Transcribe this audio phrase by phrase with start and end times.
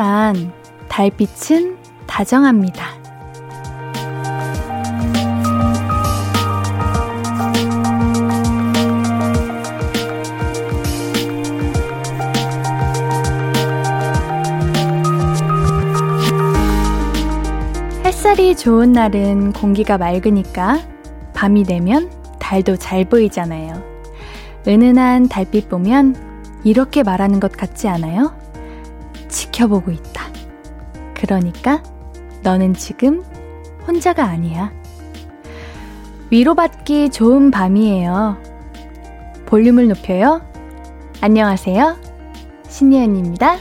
[0.00, 0.50] 춥지만
[0.88, 2.86] 달빛은 다정합니다.
[18.02, 20.80] 햇살이 좋은 날은 공기가 맑으니까
[21.34, 23.82] 밤이 되면 달도 잘 보이잖아요.
[24.66, 26.16] 은은한 달빛 보면
[26.64, 28.39] 이렇게 말하는 것 같지 않아요?
[29.60, 30.32] 지켜보고 있다.
[31.14, 31.82] 그러니까
[32.42, 33.22] 너는 지금
[33.86, 34.72] 혼자가 아니야.
[36.30, 38.38] 위로받기 좋은 밤이에요.
[39.46, 40.40] 볼륨을 높여요.
[41.20, 41.96] 안녕하세요.
[42.68, 43.58] 신예은입니다.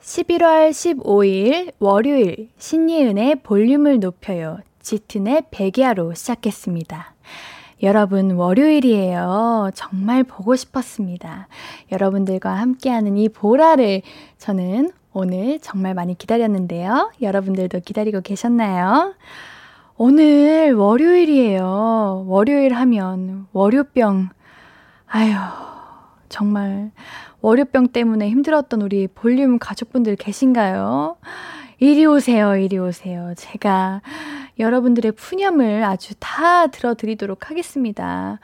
[0.00, 4.58] 11월 15일 월요일 신예은의 볼륨을 높여요.
[4.80, 7.14] 짙은의 백야로 시작했습니다.
[7.82, 9.70] 여러분, 월요일이에요.
[9.74, 11.48] 정말 보고 싶었습니다.
[11.90, 14.02] 여러분들과 함께하는 이 보라를
[14.38, 17.10] 저는 오늘 정말 많이 기다렸는데요.
[17.20, 19.14] 여러분들도 기다리고 계셨나요?
[19.96, 22.24] 오늘 월요일이에요.
[22.28, 24.28] 월요일 하면 월요병.
[25.08, 25.32] 아휴,
[26.28, 26.92] 정말
[27.40, 31.16] 월요병 때문에 힘들었던 우리 볼륨 가족분들 계신가요?
[31.80, 33.34] 이리 오세요, 이리 오세요.
[33.36, 34.02] 제가
[34.58, 38.38] 여러분들의 푸념을 아주 다 들어드리도록 하겠습니다.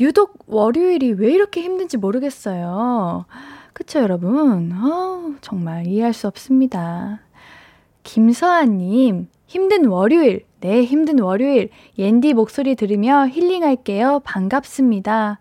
[0.00, 3.26] 유독 월요일이 왜 이렇게 힘든지 모르겠어요.
[3.72, 4.72] 그쵸, 여러분?
[4.72, 7.20] 어, 정말 이해할 수 없습니다.
[8.02, 10.44] 김서아님, 힘든 월요일.
[10.60, 11.70] 네, 힘든 월요일.
[11.98, 14.20] 옌디 목소리 들으며 힐링할게요.
[14.24, 15.38] 반갑습니다.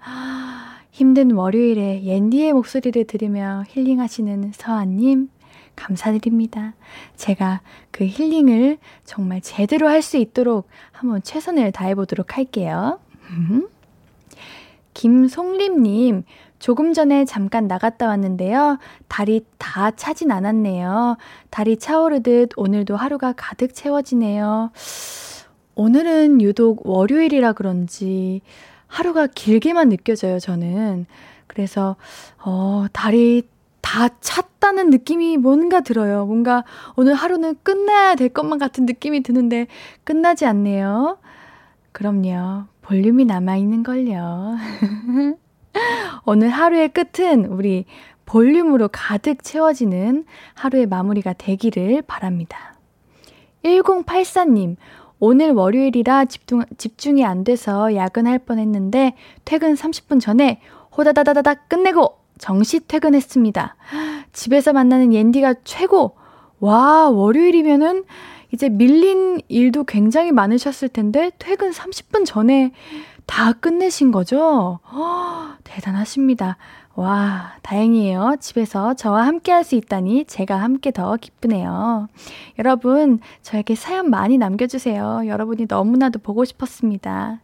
[0.92, 5.30] 힘든 월요일에 옌디의 목소리를 들으며 힐링하시는 서아님,
[5.76, 6.74] 감사드립니다.
[7.16, 7.62] 제가
[7.92, 13.00] 그 힐링을 정말 제대로 할 수 있도록 한번 최선을 다해 보도록 할게요.
[14.94, 16.24] 김송림님,
[16.60, 18.78] 조금 전에 잠깐 나갔다 왔는데요.
[19.08, 21.18] 달이 다 차진 않았네요.
[21.50, 24.72] 달이 차오르듯 오늘도 하루가 가득 채워지네요.
[25.76, 28.42] 오늘은 유독 월요일이라 그런지
[28.88, 31.06] 하루가 길게만 느껴져요, 저는.
[31.48, 31.96] 그래서,
[32.44, 33.44] 어, 달이
[33.82, 36.26] 다 찼다는 느낌이 뭔가 들어요.
[36.26, 36.64] 뭔가
[36.96, 39.68] 오늘 하루는 끝나야 될 것만 같은 느낌이 드는데
[40.04, 41.18] 끝나지 않네요.
[41.92, 42.66] 그럼요.
[42.82, 44.56] 볼륨이 남아있는 걸요.
[46.26, 47.86] 오늘 하루의 끝은 우리
[48.26, 52.76] 볼륨으로 가득 채워지는 하루의 마무리가 되기를 바랍니다.
[53.64, 54.78] 1084님,
[55.20, 59.16] 오늘 월요일이라 집중, 집중이 안 돼서 야근할 뻔 했는데
[59.46, 60.62] 퇴근 30분 전에
[60.98, 63.76] 호다다다다닥 끝내고 정시 퇴근했습니다.
[64.34, 66.16] 집에서 만나는 옌디가 최고!
[66.60, 68.04] 와, 월요일이면은
[68.52, 72.72] 이제 밀린 일도 굉장히 많으셨을 텐데 퇴근 30분 전에
[73.28, 74.80] 다 끝내신 거죠?
[74.92, 76.58] 허, 대단하십니다.
[76.96, 78.36] 와, 다행이에요.
[78.40, 82.08] 집에서 저와 함께 할 수 있다니 제가 함께 더 기쁘네요.
[82.58, 85.22] 여러분, 저에게 사연 많이 남겨주세요.
[85.28, 87.40] 여러분이 너무나도 보고 싶었습니다.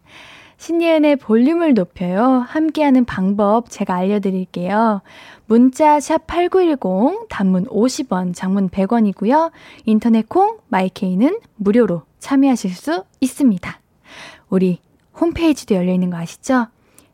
[0.58, 2.44] 신예은의 볼륨을 높여요.
[2.48, 5.02] 함께하는 방법 제가 알려드릴게요.
[5.46, 9.52] 문자 샵 8910 단문 50원, 장문 100원이고요.
[9.86, 13.80] 인터넷 콩, 마이케이는 무료로 참여하실 수 있습니다.
[14.50, 14.80] 우리
[15.20, 16.68] 홈페이지도 열려 있는 거 아시죠?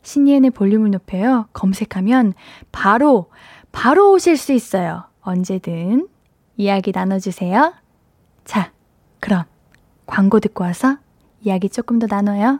[0.04, 1.48] 신예은의 볼륨을 높여요.
[1.54, 2.34] 검색하면
[2.72, 3.30] 바로,
[3.72, 5.04] 바로 오실 수 있어요.
[5.22, 6.08] 언제든
[6.58, 7.74] 이야기 나눠주세요.
[8.46, 8.72] 자,
[9.20, 9.44] 그럼
[10.06, 10.98] 광고 듣고 와서
[11.42, 12.60] 이야기 조금 더 나눠요.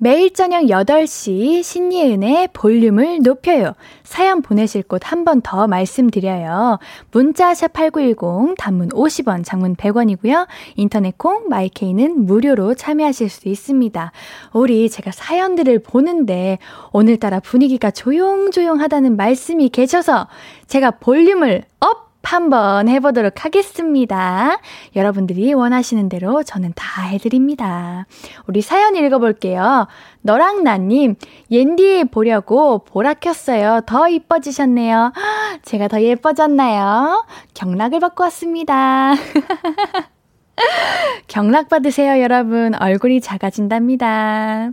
[0.00, 3.72] 매일 저녁 8시 신예은의 볼륨을 높여요.
[4.04, 6.78] 사연 보내실 곳 한 번 더 말씀드려요.
[7.10, 10.46] 문자 샵8910 단문 50원, 장문 100원이고요.
[10.76, 14.12] 인터넷 콩 마이케이는 무료로 참여하실 수 있습니다.
[14.52, 16.58] 우리 제가 사연들을 보는데
[16.92, 20.28] 오늘따라 분위기가 조용조용하다는 말씀이 계셔서
[20.68, 24.60] 제가 볼륨을 up 한번 해보도록 하겠습니다.
[24.94, 28.04] 여러분들이 원하시는 대로 저는 다 해드립니다.
[28.46, 29.88] 우리 사연 읽어볼게요.
[30.20, 31.14] 너랑 나님,
[31.50, 33.80] 옌디 보려고 보라 켰어요.
[33.86, 35.14] 더 이뻐지셨네요.
[35.64, 37.24] 제가 더 예뻐졌나요?
[37.54, 39.14] 경락을 받고 왔습니다.
[41.28, 42.74] 경락 받으세요, 여러분.
[42.74, 44.72] 얼굴이 작아진답니다.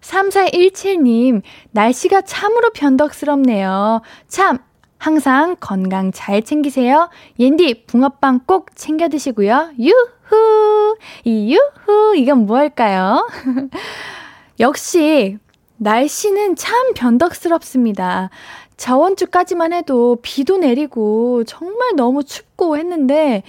[0.00, 4.02] 3417님, 날씨가 참으로 변덕스럽네요.
[4.26, 4.58] 참,
[5.06, 7.10] 항상 건강 잘 챙기세요.
[7.38, 9.70] 옌디 붕어빵 꼭 챙겨 드시고요.
[9.78, 10.96] 유후!
[11.22, 13.28] 이 유후, 이건 무엇일까요?
[14.58, 15.38] 역시,
[15.76, 18.30] 날씨는 참 변덕스럽습니다.
[18.76, 23.44] 저번 주까지만 해도 비도 내리고 정말 너무 춥고 했는데,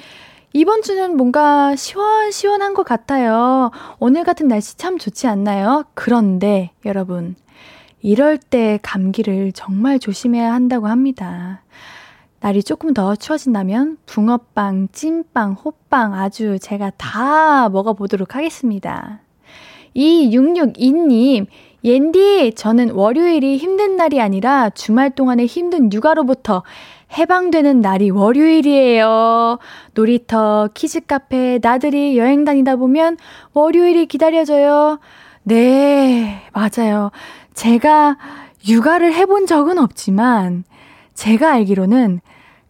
[0.53, 3.71] 이번 주는 뭔가 시원시원한 것 같아요.
[3.97, 5.85] 오늘 같은 날씨 참 좋지 않나요?
[5.95, 7.35] 그런데, 여러분,
[8.01, 11.63] 이럴 때 감기를 정말 조심해야 한다고 합니다.
[12.39, 19.21] 날이 조금 더 추워진다면 붕어빵, 찐빵, 호빵 아주 제가 다 먹어보도록 하겠습니다.
[19.95, 21.47] 2662님,
[21.83, 26.63] 옌디, 저는 월요일이 힘든 날이 아니라 주말 동안의 힘든 육아로부터
[27.17, 29.57] 해방되는 날이 월요일이에요.
[29.95, 33.17] 놀이터, 키즈카페, 나들이 여행 다니다 보면
[33.53, 34.99] 월요일이 기다려져요.
[35.43, 37.11] 네, 맞아요.
[37.57, 38.17] 제가
[38.67, 40.63] 육아를 해본 적은 없지만,
[41.15, 42.21] 제가 알기로는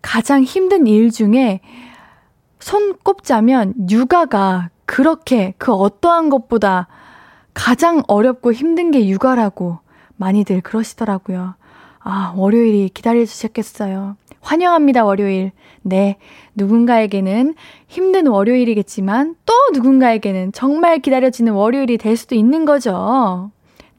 [0.02, 1.60] 가장 힘든 일 중에
[2.62, 6.88] 손 꼽자면 육아가 그렇게 그 어떠한 것보다
[7.54, 9.80] 가장 어렵고 힘든 게 육아라고
[10.16, 11.56] 많이들 그러시더라고요.
[12.00, 14.16] 아, 월요일이 기다려주셨겠어요.
[14.40, 15.52] 환영합니다, 월요일.
[15.82, 16.16] 네.
[16.56, 17.56] 누군가에게는
[17.90, 23.52] 힘든 월요일이겠지만 또 누군가에게는 정말 기다려지는 월요일이 될 수도 있는 거죠.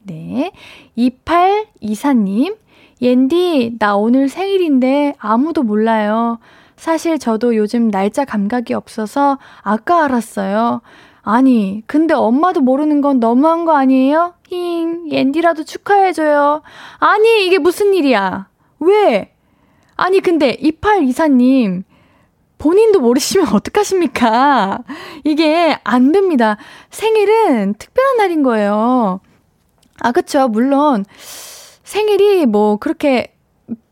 [0.09, 0.51] 네.
[0.97, 2.57] 2824님,
[3.01, 6.39] 옌디, 나 오늘 생일인데 아무도 몰라요.
[6.75, 10.81] 사실 저도 요즘 날짜 감각이 없어서 아까 알았어요.
[11.21, 14.33] 아니, 근데 엄마도 모르는 건 너무한 거 아니에요?
[14.49, 16.63] 힝, 옌디라도 축하해줘요.
[16.97, 18.47] 아니, 이게 무슨 일이야?
[18.79, 19.33] 왜?
[19.95, 21.83] 아니, 근데 2824님,
[22.57, 24.79] 본인도 모르시면 어떡하십니까?
[25.23, 26.57] 이게 안 됩니다.
[26.89, 29.19] 생일은 특별한 날인 거예요.
[29.99, 30.47] 아, 그쵸.
[30.47, 31.05] 물론,
[31.83, 33.35] 생일이 뭐 그렇게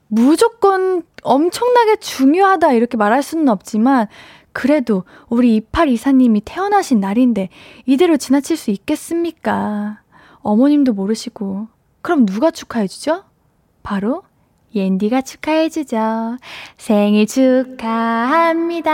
[0.07, 4.07] 무조건 엄청나게 중요하다 이렇게 말할 수는 없지만,
[4.53, 7.49] 그래도 우리 2824님이 태어나신 날인데
[7.85, 10.01] 이대로 지나칠 수 있겠습니까?
[10.37, 11.67] 어머님도 모르시고.
[12.01, 13.23] 그럼 누가 축하해주죠?
[13.83, 14.23] 바로
[14.75, 16.37] 옌디가 축하해주죠.
[16.77, 18.87] 생일 축하합니다.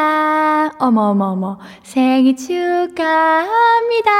[0.79, 1.57] 어머머머.
[1.81, 4.11] 생일 축하합니다.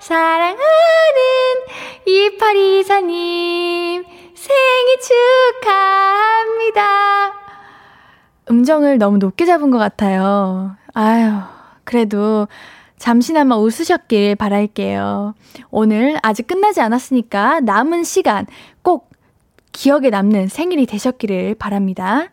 [0.00, 0.58] 사랑하는
[2.06, 4.04] 2824님.
[4.34, 4.98] 생일
[5.62, 7.32] 축하합니다.
[8.50, 10.76] 음정을 너무 높게 잡은 것 같아요.
[10.94, 11.40] 아유,
[11.84, 12.48] 그래도
[12.98, 15.34] 잠시나마 웃으셨길 바랄게요.
[15.70, 18.77] 오늘 아직 끝나지 않았으니까 남은 시간 꼭
[19.78, 22.30] 기억에 남는 생일이 되셨기를 바랍니다.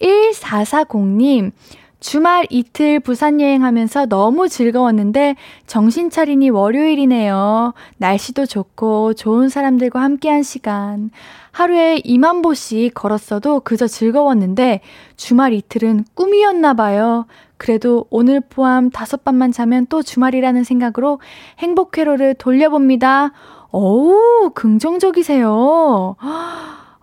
[0.00, 1.52] 1440님,
[2.00, 5.36] 주말 이틀 부산 여행하면서 너무 즐거웠는데
[5.68, 7.72] 정신 차리니 월요일이네요.
[7.98, 11.12] 날씨도 좋고 좋은 사람들과 함께한 시간.
[11.52, 14.80] 하루에 2만 보씩 걸었어도 그저 즐거웠는데
[15.16, 17.26] 주말 이틀은 꿈이었나 봐요.
[17.58, 21.20] 그래도 오늘 포함 다섯 밤만 자면 또 주말이라는 생각으로
[21.60, 23.30] 행복 회로를 돌려봅니다.
[23.70, 26.16] 어우, 긍정적이세요.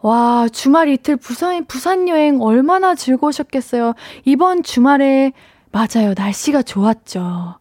[0.06, 3.96] 와, 주말 이틀 부산, 부산 여행 얼마나 즐거우셨겠어요.
[4.24, 5.34] 이번 주말에,
[5.72, 6.14] 맞아요.
[6.16, 7.56] 날씨가 좋았죠.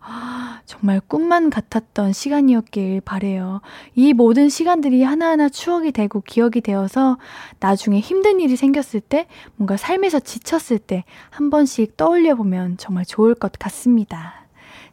[0.67, 3.63] 정말 꿈만 같았던 시간이었길 바래요.
[3.95, 7.17] 이 모든 시간들이 하나하나 추억이 되고 기억이 되어서
[7.61, 13.35] 나중에 힘든 일이 생겼을 때, 뭔가 삶에서 지쳤을 때 한 번씩 떠올려 보면 정말 좋을
[13.35, 14.47] 것 같습니다.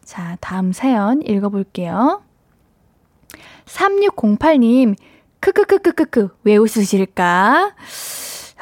[0.05, 2.22] 자, 다음 사연 읽어볼게요.
[3.65, 4.96] 3608님,
[5.41, 7.74] 크크크크크크 왜 웃으실까?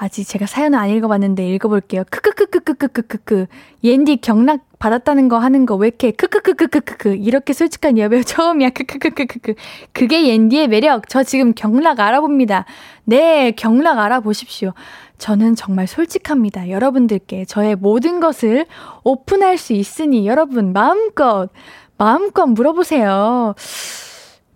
[0.02, 2.04] 아직 제가 사연을 안 읽어봤는데 읽어볼게요.
[2.10, 3.48] 크크크크크크크크
[3.84, 8.70] 옌디 경락 받았다는 거 하는 거 왜 이렇게 크크크크크크크 이렇게 솔직한 여배우 처음이야.
[8.70, 9.56] 크크크크크크
[9.92, 11.10] 그게 옌디의 매력.
[11.10, 12.64] 저 지금 경락 알아봅니다.
[13.04, 14.72] 네, 경락 알아보십시오.
[15.18, 16.70] 저는 정말 솔직합니다.
[16.70, 18.68] 여러분들께 저의 모든 것을
[19.04, 21.50] 오픈할 수 있으니 여러분 마음껏
[21.98, 23.54] 마음껏 물어보세요.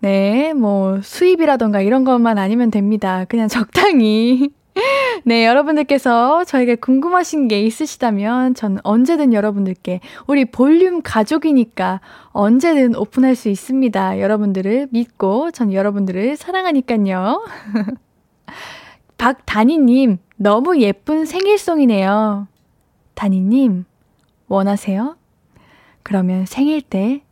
[0.03, 3.24] 네, 뭐, 수입이라던가 이런 것만 아니면 됩니다.
[3.29, 4.50] 그냥 적당히.
[5.24, 12.01] 네, 여러분들께서 저에게 궁금하신 게 있으시다면 저는 언제든 여러분들께 우리 볼륨 가족이니까
[12.33, 14.19] 언제든 오픈할 수 있습니다.
[14.19, 17.45] 여러분들을 믿고 전 여러분들을 사랑하니깐요.
[19.17, 22.50] 박다니님, 너무 예쁜 생일송이네요.
[23.13, 23.86] 다니님,
[24.50, 25.15] 원하세요?
[26.03, 27.23] 그러면 생일 때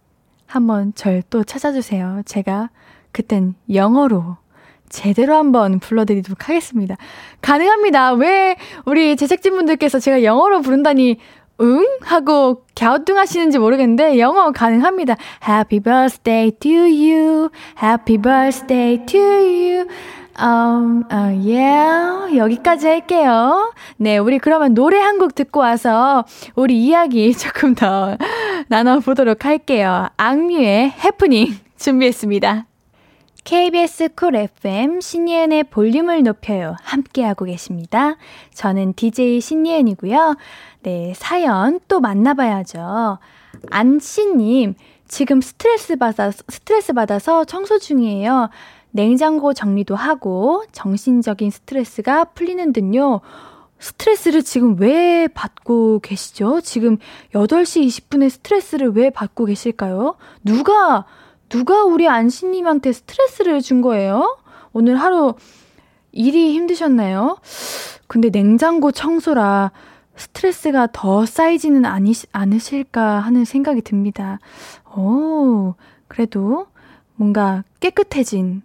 [0.55, 2.21] 한번 절 또 찾아주세요.
[2.25, 2.69] 제가
[3.11, 4.37] 그땐 영어로
[4.89, 6.95] 제대로 한번 불러드리도록 하겠습니다.
[7.41, 8.13] 가능합니다.
[8.13, 11.17] 왜 우리 제작진분들께서 제가 영어로 부른다니
[11.61, 11.85] 응?
[12.01, 15.15] 하고 갸우뚱 하시는지 모르겠는데 영어 가능합니다.
[15.47, 17.49] Happy birthday to you.
[17.81, 19.87] Happy birthday to you.
[20.41, 22.35] Um, uh, yeah.
[22.35, 23.71] 여기까지 할게요.
[23.97, 28.17] 네, 우리 그러면 노래 한 곡 듣고 와서 우리 이야기 조금 더
[28.67, 30.07] 나눠보도록 할게요.
[30.17, 32.65] 악뮤의 해프닝 준비했습니다.
[33.43, 36.75] KBS 쿨 FM 신예은의 볼륨을 높여요.
[36.83, 38.15] 함께하고 계십니다.
[38.53, 40.35] 저는 DJ 신예은이고요.
[40.83, 43.19] 네, 사연 또 만나봐야죠.
[43.69, 44.75] 안씨님,
[45.07, 48.49] 지금 스트레스 받아, 스트레스 받아서 청소 중이에요.
[48.91, 53.21] 냉장고 정리도 하고 정신적인 스트레스가 풀리는 듯요.
[53.79, 56.61] 스트레스를 지금 왜 받고 계시죠?
[56.61, 56.97] 지금
[57.33, 60.15] 8시 20분에 스트레스를 왜 받고 계실까요?
[60.43, 61.05] 누가,
[61.49, 64.37] 누가 우리 안씨님한테 스트레스를 준 거예요?
[64.71, 65.33] 오늘 하루
[66.11, 67.37] 일이 힘드셨나요?
[68.07, 69.71] 근데 냉장고 청소라
[70.15, 74.39] 스트레스가 더 쌓이지는 아니, 않으실까 하는 생각이 듭니다.
[74.95, 75.73] 오,
[76.07, 76.67] 그래도
[77.15, 78.61] 뭔가 깨끗해진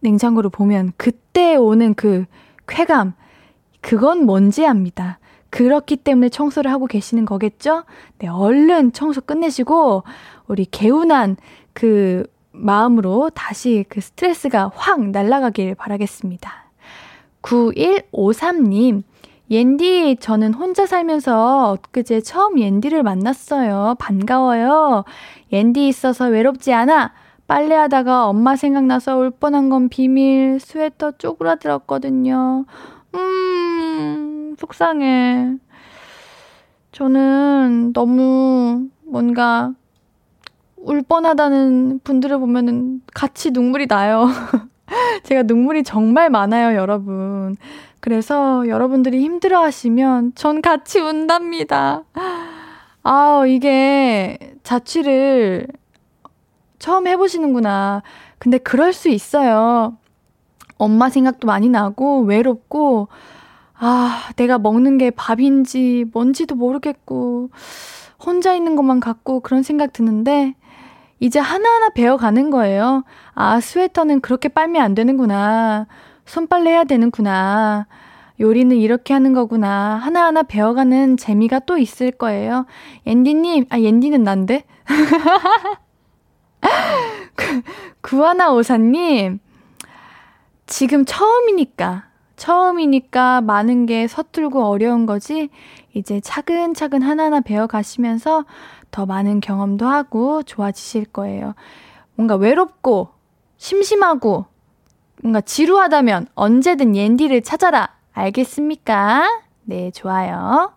[0.00, 2.24] 냉장고를 보면 그때 오는 그
[2.66, 3.14] 쾌감,
[3.80, 5.18] 그건 뭔지 압니다.
[5.50, 7.84] 그렇기 때문에 청소를 하고 계시는 거겠죠?
[8.18, 10.04] 네, 얼른 청소 끝내시고,
[10.46, 11.36] 우리 개운한
[11.72, 16.50] 그 마음으로 다시 그 스트레스가 확 날아가길 바라겠습니다.
[17.42, 19.02] 9153님,
[19.50, 23.96] 옌디, 저는 혼자 살면서 엊그제 처음 옌디를 만났어요.
[23.98, 25.04] 반가워요.
[25.52, 27.12] 옌디 있어서 외롭지 않아.
[27.50, 30.60] 빨래하다가 엄마 생각나서 울 뻔한 건 비밀.
[30.60, 32.64] 스웨터 쪼그라들었거든요.
[33.16, 35.56] 음, 속상해.
[36.92, 39.72] 저는 너무 뭔가
[40.76, 44.28] 울 뻔하다는 분들을 보면은 같이 눈물이 나요.
[45.24, 47.56] 제가 눈물이 정말 많아요, 여러분.
[47.98, 52.04] 그래서 여러분들이 힘들어 하시면 전 같이 운답니다.
[53.02, 55.66] 아, 이게 자취를
[56.80, 58.02] 처음 해보시는구나.
[58.38, 59.96] 근데 그럴 수 있어요.
[60.78, 63.08] 엄마 생각도 많이 나고, 외롭고,
[63.78, 67.50] 아, 내가 먹는 게 밥인지 뭔지도 모르겠고,
[68.24, 70.54] 혼자 있는 것만 같고 그런 생각 드는데,
[71.20, 73.04] 이제 하나하나 배워가는 거예요.
[73.34, 75.86] 아, 스웨터는 그렇게 빨면 안 되는구나.
[76.24, 77.86] 손빨래 해야 되는구나.
[78.40, 79.96] 요리는 이렇게 하는 거구나.
[79.96, 82.64] 하나하나 배워가는 재미가 또 있을 거예요.
[83.06, 84.64] 옌디님, 아, 옌디는 난데?
[88.00, 89.40] 구하나 오사님,
[90.66, 92.04] 지금 처음이니까,
[92.36, 95.50] 처음이니까 많은 게 서툴고 어려운 거지,
[95.94, 98.44] 이제 차근차근 하나하나 배워가시면서
[98.90, 101.54] 더 많은 경험도 하고 좋아지실 거예요.
[102.14, 103.10] 뭔가 외롭고,
[103.56, 104.46] 심심하고,
[105.22, 107.90] 뭔가 지루하다면 언제든 옌디를 찾아라.
[108.12, 109.28] 알겠습니까?
[109.64, 110.72] 네, 좋아요.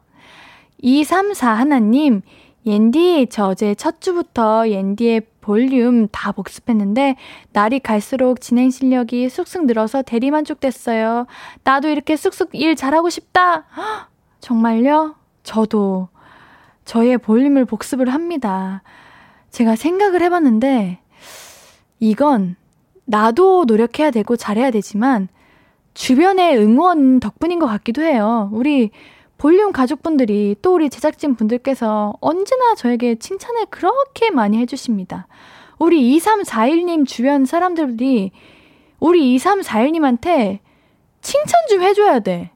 [0.79, 2.21] 234 하나님,
[2.65, 7.17] 옌디, 저 어제 첫 주부터 옌디의 볼륨 다 복습했는데,
[7.51, 11.27] 날이 갈수록 진행 실력이 쑥쑥 늘어서 대리만족됐어요.
[11.63, 13.65] 나도 이렇게 쑥쑥 일 잘하고 싶다!
[14.39, 15.15] 정말요?
[15.43, 16.07] 저도
[16.85, 18.81] 저의 볼륨을 복습을 합니다.
[19.51, 20.99] 제가 생각을 해봤는데,
[21.99, 22.55] 이건
[23.05, 25.27] 나도 노력해야 되고 잘해야 되지만
[25.93, 28.49] 주변의 응원 덕분인 것 같기도 해요.
[28.53, 28.91] 우리
[29.43, 35.27] 볼륨 가족분들이 또 우리 제작진 분들께서 언제나 저에게 칭찬을 그렇게 많이 해주십니다.
[35.79, 38.31] 우리 2341님 주변 사람들이
[39.01, 40.59] 우리 2341님한테
[41.19, 42.51] 칭찬 좀 해줘야 돼.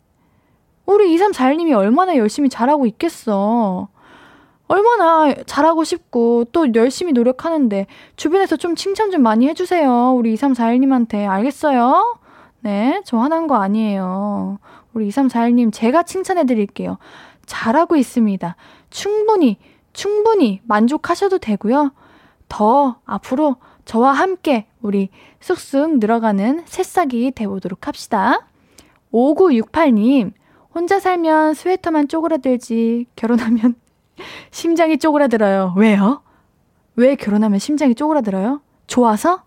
[0.85, 3.89] 우리 2341님이 얼마나 열심히 잘하고 있겠어.
[4.69, 10.13] 얼마나 잘하고 싶고 또 열심히 노력하는데 주변에서 좀 칭찬 좀 많이 해주세요.
[10.15, 11.27] 우리 2341님한테.
[11.27, 12.17] 알겠어요?
[12.61, 14.59] 네, 저 화난 거 아니에요.
[14.97, 16.97] 우리 2341님 제가 칭찬해 드릴게요.
[17.45, 18.55] 잘하고 있습니다.
[18.89, 19.59] 충분히,
[19.93, 21.93] 충분히 만족하셔도 되고요.
[22.49, 28.47] 더 앞으로 저와 함께 우리 쑥쑥 늘어가는 새싹이 돼보도록 합시다.
[29.13, 30.33] 5968님,
[30.73, 33.75] 혼자 살면 스웨터만 쪼그라들지, 결혼하면
[34.49, 35.75] 심장이 쪼그라들어요.
[35.77, 36.23] 왜요?
[36.95, 38.61] 왜 결혼하면 심장이 쪼그라들어요?
[38.87, 39.43] 좋아서?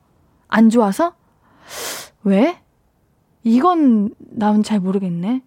[0.47, 1.15] 안 좋아서?
[2.23, 2.57] 왜?
[3.43, 5.43] 이건 난 잘 모르겠네.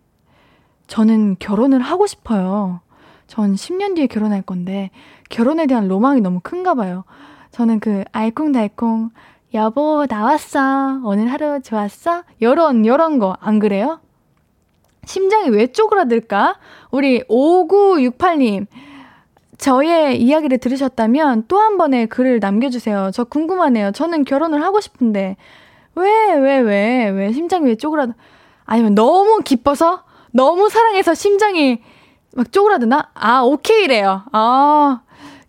[0.88, 2.82] 저는 결혼을 하고 싶어요.
[3.28, 4.90] 전 10년 뒤에 결혼할 건데
[5.30, 7.04] 결혼에 대한 로망이 너무 큰가 봐요.
[7.52, 9.12] 저는 그 알콩달콩
[9.54, 11.00] 여보 나왔어.
[11.04, 12.24] 오늘 하루 좋았어?
[12.42, 14.00] 요런 요런 거 안 그래요?
[15.06, 16.56] 심장이 왜 쪼그라들까?
[16.92, 18.66] 우리 5968님
[19.58, 23.12] 저의 이야기를 들으셨다면 또 한 번의 글을 남겨주세요.
[23.14, 23.92] 저 궁금하네요.
[23.92, 25.38] 저는 결혼을 하고 싶은데
[25.96, 28.14] 왜, 왜, 왜, 왜 심장이 왜 쪼그라드?
[28.66, 30.04] 아니면 너무 기뻐서?
[30.32, 31.82] 너무 사랑해서 심장이
[32.36, 33.12] 막 쪼그라드나?
[33.14, 34.24] 아, 오케이래요.
[34.32, 35.02] 아,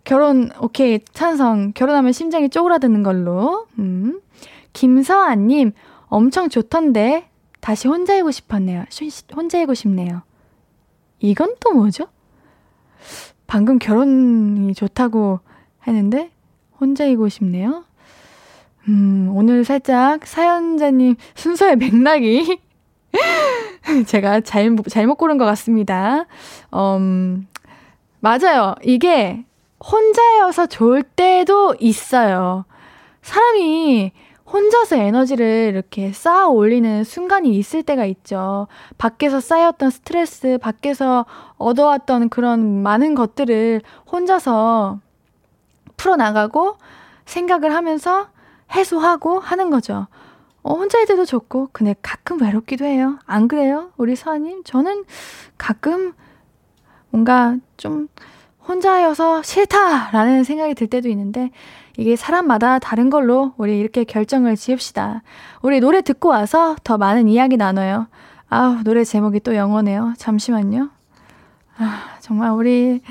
[0.03, 1.71] 결혼, 오케이, 찬성.
[1.73, 3.65] 결혼하면 심장이 쪼그라드는 걸로.
[3.79, 4.21] 음.
[4.73, 5.71] 김서아님,
[6.07, 8.83] 엄청 좋던데, 다시 혼자이고 싶었네요.
[9.35, 10.21] 혼자이고 싶네요.
[11.19, 12.07] 이건 또 뭐죠?
[13.47, 15.39] 방금 결혼이 좋다고
[15.87, 16.29] 했는데,
[16.79, 17.85] 혼자이고 싶네요.
[18.87, 22.59] 음, 오늘 살짝 사연자님 순서의 맥락이
[24.07, 26.25] 제가 잘못, 잘못 고른 것 같습니다.
[26.73, 27.47] 음,
[28.19, 28.75] 맞아요.
[28.83, 29.43] 이게
[29.83, 32.65] 혼자여서 좋을 때도 있어요.
[33.21, 34.11] 사람이
[34.45, 38.67] 혼자서 에너지를 이렇게 쌓아 올리는 순간이 있을 때가 있죠.
[38.97, 41.25] 밖에서 쌓였던 스트레스, 밖에서
[41.57, 44.99] 얻어왔던 그런 많은 것들을 혼자서
[45.97, 46.77] 풀어나가고
[47.25, 48.27] 생각을 하면서
[48.73, 50.07] 해소하고 하는 거죠.
[50.63, 53.19] 어, 혼자일 때도 좋고, 근데 가끔 외롭기도 해요.
[53.25, 53.91] 안 그래요?
[53.97, 54.63] 우리 서아님?
[54.63, 55.05] 저는
[55.57, 56.13] 가끔
[57.11, 58.07] 뭔가 좀
[58.67, 61.51] 혼자여서 싫다라는 생각이 들 때도 있는데,
[61.97, 65.21] 이게 사람마다 다른 걸로 우리 이렇게 결정을 지읍시다.
[65.61, 68.07] 우리 노래 듣고 와서 더 많은 이야기 나눠요.
[68.49, 70.13] 아우, 노래 제목이 또 영어네요.
[70.17, 70.89] 잠시만요.
[71.77, 73.01] 아, 정말 우리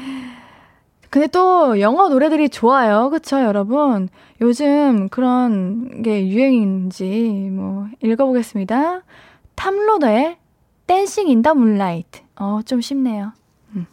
[1.15, 3.09] 근데 또 영어 노래들이 좋아요.
[3.09, 4.09] 그쵸, 여러분?
[4.41, 9.03] 요즘 그런 게 유행인지 뭐 읽어보겠습니다.
[9.55, 10.39] 탐로더의
[10.89, 12.19] 댄싱 인 더 문라이트.
[12.35, 13.33] 어, 좀 쉽네요.
[13.77, 13.87] 음.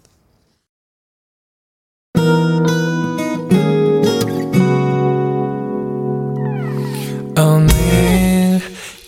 [7.37, 8.59] 오늘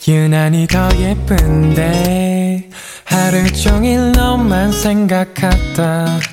[0.08, 2.70] 유난히 더 예쁜데
[3.05, 6.33] 하루 종일 너만 생각하다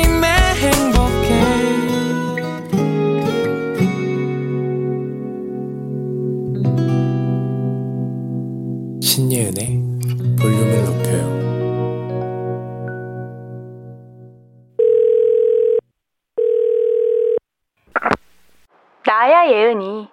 [19.81, 20.07] 나야 예은이.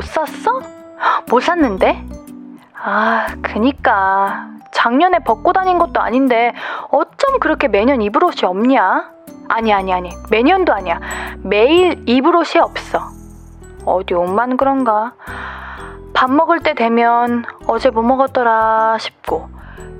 [0.00, 0.62] 샀어?
[1.30, 2.04] 뭐 샀는데?
[2.74, 4.48] 아, 그니까.
[4.72, 6.52] 작년에 벗고 다닌 것도 아닌데
[6.90, 9.17] 어쩜 그렇게 매년 입을 옷이 없냐?
[9.48, 10.10] 아니, 아니, 아니.
[10.30, 11.00] 매년도 아니야.
[11.42, 13.08] 매일 입을 옷이 없어.
[13.84, 15.14] 어디 옷만 그런가?
[16.12, 19.48] 밥 먹을 때 되면 어제 뭐 먹었더라 싶고,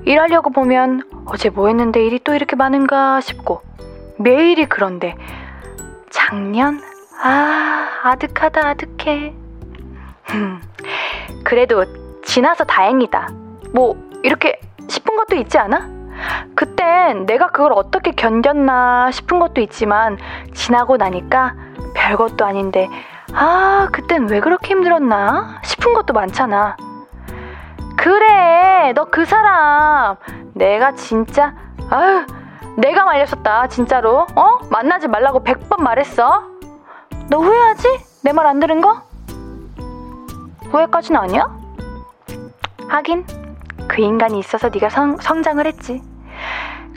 [0.05, 3.61] 일하려고 보면 어제 뭐 했는데 일이 또 이렇게 많은가 싶고,
[4.17, 5.15] 매일이 그런데,
[6.09, 6.81] 작년?
[7.21, 9.33] 아, 아득하다, 아득해.
[11.43, 11.85] 그래도
[12.23, 13.29] 지나서 다행이다.
[13.73, 15.98] 뭐, 이렇게 싶은 것도 있지 않아?
[16.55, 20.17] 그땐 내가 그걸 어떻게 견뎠나 싶은 것도 있지만,
[20.53, 21.55] 지나고 나니까
[21.93, 22.87] 별것도 아닌데,
[23.33, 26.75] 아, 그땐 왜 그렇게 힘들었나 싶은 것도 많잖아.
[27.97, 30.15] 그래, 너 그 사람.
[30.53, 31.53] 내가 진짜,
[31.89, 32.25] 아유,
[32.77, 34.25] 내가 말렸었다, 진짜로.
[34.35, 34.59] 어?
[34.69, 36.43] 만나지 말라고 100번 말했어.
[37.29, 37.87] 너 후회하지?
[38.23, 39.01] 내 말 안 들은 거?
[40.71, 41.49] 후회까지는 아니야?
[42.87, 43.25] 하긴
[43.87, 46.01] 그 인간이 있어서 네가 성, 성장을 했지.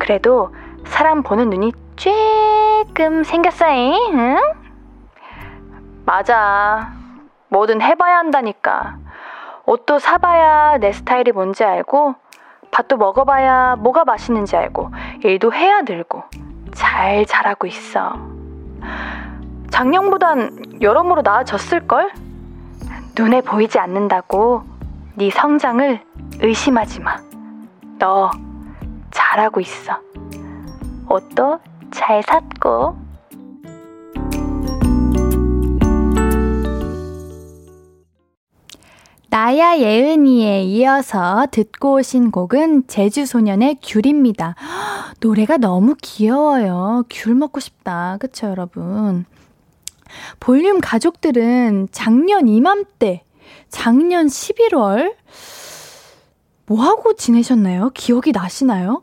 [0.03, 0.53] 그래도
[0.85, 4.37] 사람 보는 눈이 쬐끔 생겼어잉, 응?
[6.05, 6.93] 맞아.
[7.51, 8.97] 뭐든 해봐야 한다니까.
[9.65, 12.17] 옷도 사봐야 내 스타일이 뭔지 알고,
[12.73, 14.91] 밥도 먹어봐야 뭐가 맛있는지 알고,
[15.23, 16.25] 일도 해야 늘고,
[16.75, 18.15] 잘 자라고 있어.
[19.71, 22.11] 작년보단 여러모로 나아졌을걸?
[23.17, 24.65] 눈에 보이지 않는다고
[25.15, 26.01] 네 성장을
[26.41, 27.19] 의심하지 마.
[28.01, 28.33] 너
[29.33, 29.99] 잘하고 있어.
[31.09, 31.59] 옷도
[31.91, 32.97] 잘 샀고.
[39.31, 44.55] 나야 예은이에 이어서 듣고 오신 곡은 제주소년의 귤입니다.
[45.21, 47.05] 노래가 너무 귀여워요.
[47.09, 48.19] 귤 먹고 싶다.
[48.21, 49.25] 그쵸, 여러분?
[50.41, 53.25] 볼륨 가족들은 작년 이맘때,
[53.71, 55.15] 작년 11월,
[56.67, 57.91] 뭐 하고 지내셨나요?
[57.95, 59.03] 기억이 나시나요?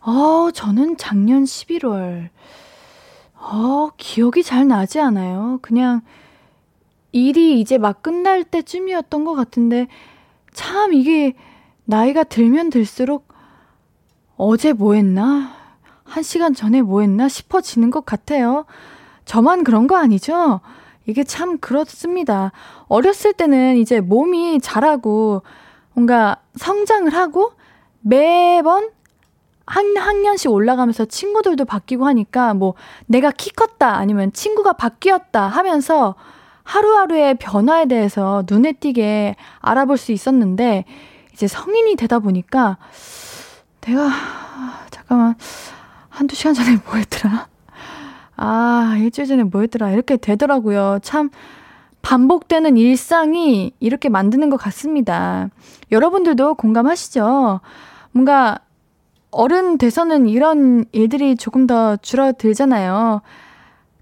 [0.00, 2.28] 어, 저는 작년 11월,
[3.34, 5.58] 어, 기억이 잘 나지 않아요.
[5.62, 6.02] 그냥
[7.12, 9.88] 일이 이제 막 끝날 때쯤이었던 것 같은데,
[10.52, 11.34] 참 이게
[11.84, 13.28] 나이가 들면 들수록
[14.36, 15.52] 어제 뭐 했나?
[16.04, 18.64] 한 시간 전에 뭐 했나 싶어지는 것 같아요.
[19.24, 20.60] 저만 그런 거 아니죠?
[21.06, 22.52] 이게 참 그렇습니다.
[22.86, 25.42] 어렸을 때는 이제 몸이 자라고
[25.92, 27.52] 뭔가 성장을 하고
[28.00, 28.90] 매번
[29.68, 32.74] 한 학년씩 올라가면서 친구들도 바뀌고 하니까 뭐
[33.06, 36.14] 내가 키 컸다 아니면 친구가 바뀌었다 하면서
[36.64, 40.86] 하루하루의 변화에 대해서 눈에 띄게 알아볼 수 있었는데
[41.34, 42.78] 이제 성인이 되다 보니까
[43.82, 44.08] 내가
[44.90, 45.34] 잠깐만
[46.08, 47.46] 한두 시간 전에 뭐 했더라?
[48.36, 49.90] 아, 일주일 전에 뭐 했더라?
[49.90, 50.98] 이렇게 되더라고요.
[51.02, 51.28] 참
[52.00, 55.48] 반복되는 일상이 이렇게 만드는 것 같습니다.
[55.90, 57.60] 여러분들도 공감하시죠?
[58.12, 58.60] 뭔가
[59.30, 63.22] 어른 돼서는 이런 일들이 조금 더 줄어들잖아요.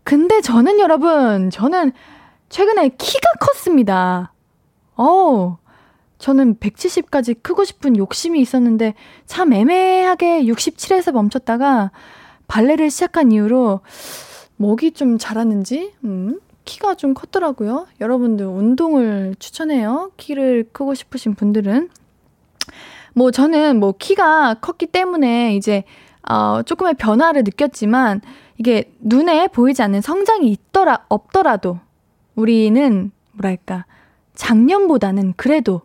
[0.04, 1.92] 근데 저는 여러분, 저는
[2.48, 4.32] 최근에 키가 컸습니다.
[4.96, 5.58] 어
[6.18, 8.94] 저는 170까지 크고 싶은 욕심이 있었는데
[9.26, 11.90] 참 애매하게 67에서 멈췄다가
[12.48, 13.80] 발레를 시작한 이후로
[14.56, 17.86] 목이 좀 자랐는지, 음, 키가 좀 컸더라고요.
[18.00, 20.10] 여러분들 운동을 추천해요.
[20.16, 21.90] 키를 크고 싶으신 분들은.
[23.16, 25.84] 뭐 저는 뭐 키가 컸기 때문에 이제
[26.28, 28.20] 어, 조금의 변화를 느꼈지만
[28.58, 31.78] 이게 눈에 보이지 않는 성장이 있더라, 없더라도
[32.34, 33.86] 우리는 뭐랄까,
[34.34, 35.80] 작년보다는 그래도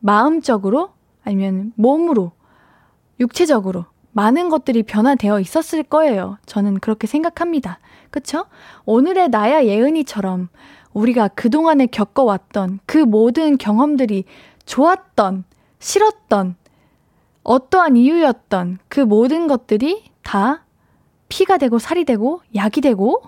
[0.00, 0.90] 마음적으로
[1.24, 2.32] 아니면 몸으로,
[3.18, 6.36] 육체적으로 많은 것들이 변화되어 있었을 거예요.
[6.44, 7.78] 저는 그렇게 생각합니다.
[8.10, 8.44] 그쵸?
[8.84, 10.48] 오늘의 나야 예은이처럼
[10.92, 14.24] 우리가 그동안에 겪어왔던 그 모든 경험들이
[14.66, 15.44] 좋았던,
[15.80, 16.56] 싫었던,
[17.42, 20.64] 어떠한 이유였던 그 모든 것들이 다
[21.28, 23.22] 피가 되고 살이 되고 약이 되고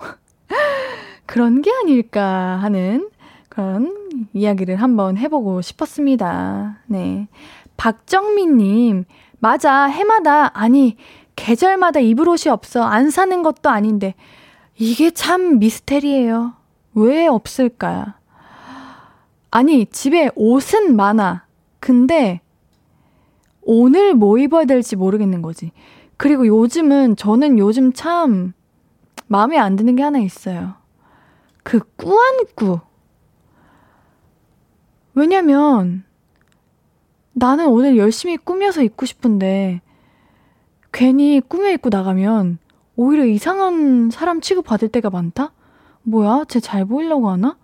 [1.26, 3.10] 그런 게 아닐까 하는
[3.48, 6.78] 그런 이야기를 한번 해보고 싶었습니다.
[6.86, 7.28] 네.
[7.76, 9.04] 박정민님,
[9.40, 9.84] 맞아.
[9.84, 10.96] 해마다, 아니,
[11.36, 12.82] 계절마다 입을 옷이 없어.
[12.82, 14.14] 안 사는 것도 아닌데.
[14.78, 16.54] 이게 참 미스테리예요.
[16.94, 18.14] 왜 없을까?
[19.50, 21.44] 아니, 집에 옷은 많아.
[21.82, 22.40] 근데,
[23.60, 25.72] 오늘 뭐 입어야 될지 모르겠는 거지.
[26.16, 28.52] 그리고 요즘은, 저는 요즘 참,
[29.26, 30.74] 마음에 안 드는 게 하나 있어요.
[31.64, 32.78] 그 꾸안꾸.
[35.14, 36.04] 왜냐면
[37.32, 39.80] 나는 오늘 열심히 꾸며서 입고 싶은데
[40.92, 42.58] 괜히 꾸며 입고 나가면
[42.94, 45.52] 오히려 이상한 사람 취급 받을 때가 많다?
[46.02, 46.44] 뭐야?
[46.48, 47.56] 쟤 잘 보이려고 하나?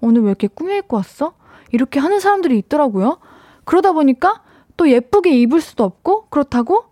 [0.00, 1.34] 오늘 왜 이렇게 꾸며 입고 왔어?
[1.72, 3.18] 이렇게 하는 사람들이 있더라고요.
[3.66, 4.40] 그러다 보니까
[4.78, 6.84] 또 예쁘게 입을 수도 없고 그렇다고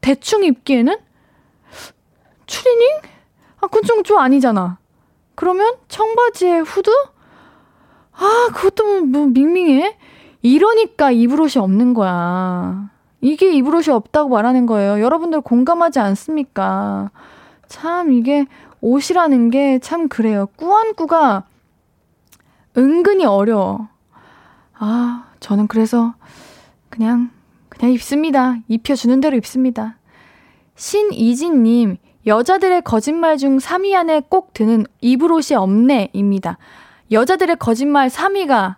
[0.00, 0.96] 대충 입기에는
[2.46, 2.88] 추리닝?
[3.60, 4.78] 아, 그건 좀, 좀 아니잖아.
[5.34, 6.90] 그러면 청바지에 후드?
[8.14, 9.96] 아, 그것도 뭐 밍밍해?
[10.42, 12.90] 이러니까 입을 옷이 없는 거야.
[13.20, 15.00] 이게 입을 옷이 없다고 말하는 거예요.
[15.00, 17.10] 여러분들 공감하지 않습니까?
[17.68, 18.46] 참, 이게
[18.80, 20.46] 옷이라는 게 참 그래요.
[20.56, 21.44] 꾸안꾸가
[22.76, 23.88] 은근히 어려워.
[24.74, 26.14] 아, 저는 그래서
[26.88, 27.30] 그냥,
[27.68, 28.56] 그냥 입습니다.
[28.68, 29.98] 입혀주는 대로 입습니다.
[30.76, 36.58] 신이진님, 여자들의 거짓말 중 3위 안에 꼭 드는 입을 옷이 없네입니다.
[37.10, 38.76] 여자들의 거짓말 3위가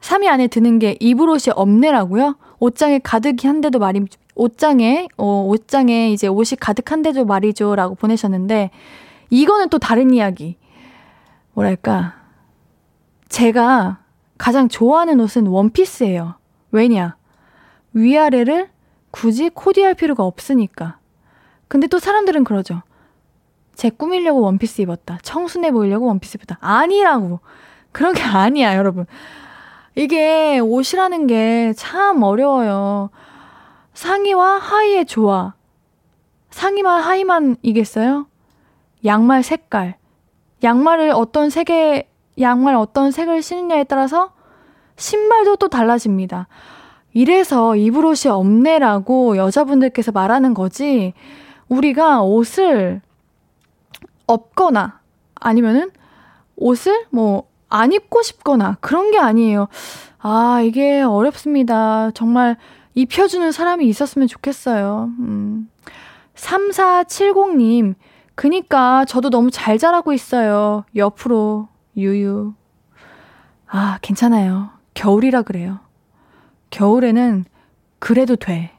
[0.00, 2.36] 3위 안에 드는 게 입을 옷이 없네라고요?
[2.58, 8.70] 옷장에 가득히 한데도 말이 옷장에 어 옷장에 이제 옷이 가득한데도 말이죠라고 보내셨는데
[9.30, 10.58] 이거는 또 다른 이야기.
[11.54, 12.14] 뭐랄까?
[13.28, 14.03] 제가
[14.38, 16.34] 가장 좋아하는 옷은 원피스예요.
[16.72, 17.16] 왜냐?
[17.92, 18.70] 위아래를
[19.10, 20.98] 굳이 코디할 필요가 없으니까.
[21.68, 22.82] 근데 또 사람들은 그러죠.
[23.74, 25.18] 제 꾸미려고 원피스 입었다.
[25.22, 26.58] 청순해 보이려고 원피스 입었다.
[26.60, 27.40] 아니라고.
[27.92, 29.06] 그런 게 아니야, 여러분.
[29.94, 33.10] 이게 옷이라는 게 참 어려워요.
[33.94, 35.54] 상의와 하의의 조화.
[36.50, 38.26] 상의만 하의만 이겠어요?
[39.04, 39.96] 양말 색깔.
[40.62, 42.08] 양말을 어떤 색의,
[42.40, 44.32] 양말 어떤 색을 신느냐에 따라서
[44.96, 46.48] 신발도 또 달라집니다.
[47.12, 51.14] 이래서 입을 옷이 없네라고 여자분들께서 말하는 거지.
[51.68, 53.00] 우리가 옷을
[54.26, 55.00] 없거나
[55.34, 55.90] 아니면은
[56.56, 59.66] 옷을 뭐 안 입고 싶거나 그런 게 아니에요.
[60.20, 62.12] 아, 이게 어렵습니다.
[62.12, 62.56] 정말
[62.94, 65.10] 입혀주는 사람이 있었으면 좋겠어요.
[65.18, 65.68] 음.
[66.36, 67.96] 3470님,
[68.36, 70.84] 그니까 저도 너무 잘 자라고 있어요.
[70.94, 72.54] 옆으로, 유유.
[73.66, 74.70] 아, 괜찮아요.
[74.94, 75.80] 겨울이라 그래요.
[76.70, 77.44] 겨울에는
[77.98, 78.72] 그래도 돼.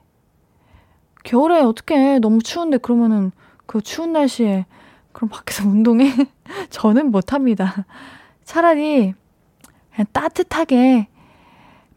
[1.24, 3.32] 겨울에 어떻게 너무 추운데 그러면은
[3.66, 4.66] 그 추운 날씨에
[5.12, 6.12] 그럼 밖에서 운동해?
[6.70, 7.86] 저는 못합니다.
[8.44, 9.14] 차라리
[9.94, 11.08] 그냥 따뜻하게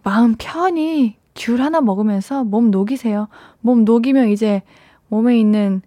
[0.03, 3.29] 마음 편히 귤 하나 먹으면서 몸 녹이세요.
[3.61, 4.63] 몸 녹이면 이제
[5.09, 5.83] 몸에 있는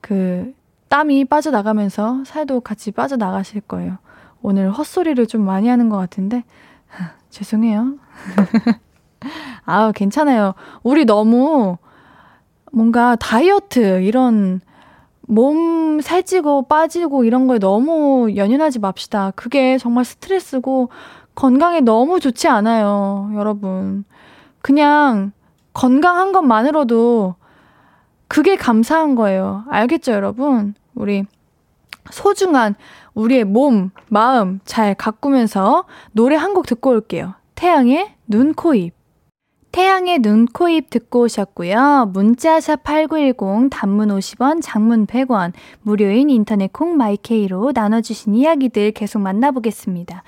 [0.00, 0.54] 그
[0.88, 3.98] 땀이 빠져나가면서 살도 같이 빠져나가실 거예요.
[4.42, 6.44] 오늘 헛소리를 좀 많이 하는 것 같은데,
[7.30, 7.94] 죄송해요.
[9.64, 10.54] 아우, 괜찮아요.
[10.82, 11.78] 우리 너무
[12.72, 14.60] 뭔가 다이어트, 이런
[15.22, 19.32] 몸 살찌고 빠지고 이런 거에 너무 연연하지 맙시다.
[19.34, 20.90] 그게 정말 스트레스고
[21.34, 24.04] 건강에 너무 좋지 않아요, 여러분.
[24.62, 25.32] 그냥
[25.72, 27.34] 건강한 것만으로도
[28.28, 29.64] 그게 감사한 거예요.
[29.68, 30.74] 알겠죠, 여러분?
[30.94, 31.24] 우리
[32.10, 32.74] 소중한
[33.16, 37.34] 우리의 몸, 마음 잘 가꾸면서 노래 한 곡 듣고 올게요.
[37.56, 38.94] 태양의 눈, 코, 입.
[39.72, 42.10] 태양의 눈, 코, 입 듣고 오셨고요.
[42.14, 45.52] 문자샵 8910, 단문 50원, 장문 100원,
[45.82, 50.22] 무료인 인터넷 콩 마이케이로 나눠주신 이야기들 계속 만나보겠습니다.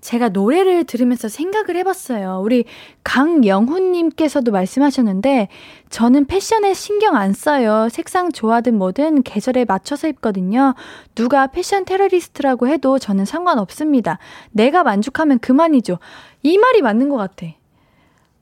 [0.00, 2.40] 제가 노래를 들으면서 생각을 해봤어요.
[2.42, 2.64] 우리
[3.04, 5.48] 강영훈님께서도 말씀하셨는데,
[5.88, 7.88] 저는 패션에 신경 안 써요.
[7.90, 10.74] 색상 조화든 뭐든 계절에 맞춰서 입거든요.
[11.14, 14.18] 누가 패션 테러리스트라고 해도 저는 상관없습니다.
[14.52, 15.98] 내가 만족하면 그만이죠.
[16.42, 17.46] 이 말이 맞는 것 같아.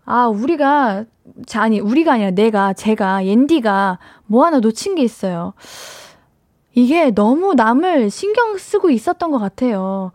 [0.05, 1.05] 아, 우리가,
[1.47, 5.53] 자, 아니, 우리가 아니라 내가, 제가, 옌디가 뭐 하나 놓친 게 있어요.
[6.75, 10.13] 이게 너무 남을 신경 쓰고 있었던 것 같아요.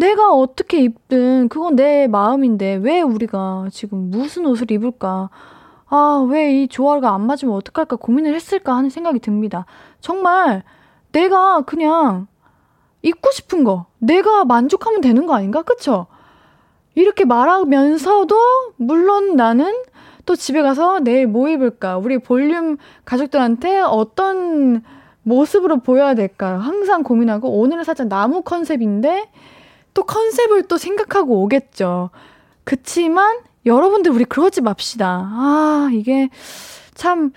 [0.00, 5.28] 내가 어떻게 입든 그건 내 마음인데 왜 우리가 지금 무슨 옷을 입을까?
[5.88, 9.66] 아, 왜 이 조화가 안 맞으면 어떡할까 고민을 했을까 하는 생각이 듭니다.
[10.00, 10.62] 정말
[11.12, 12.28] 내가 그냥
[13.02, 15.62] 입고 싶은 거, 내가 만족하면 되는 거 아닌가?
[15.62, 16.06] 그쵸?
[16.94, 18.36] 이렇게 말하면서도
[18.76, 19.74] 물론 나는
[20.24, 21.98] 또 집에 가서 내일 뭐 입을까?
[21.98, 24.82] 우리 볼륨 가족들한테 어떤
[25.22, 26.58] 모습으로 보여야 될까?
[26.58, 29.28] 항상 고민하고 오늘은 살짝 나무 컨셉인데
[29.94, 32.10] 또 컨셉을 또 생각하고 오겠죠.
[32.64, 35.06] 그치만 여러분들 우리 그러지 맙시다.
[35.06, 36.28] 아, 이게
[36.94, 37.32] 참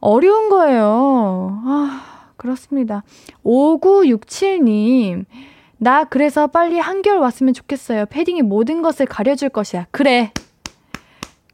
[0.00, 1.62] 어려운 거예요.
[1.64, 3.02] 아, 그렇습니다.
[3.44, 5.24] 5967님.
[5.78, 8.06] 나 그래서 빨리 한겨울 왔으면 좋겠어요.
[8.06, 9.86] 패딩이 모든 것을 가려줄 것이야.
[9.90, 10.32] 그래.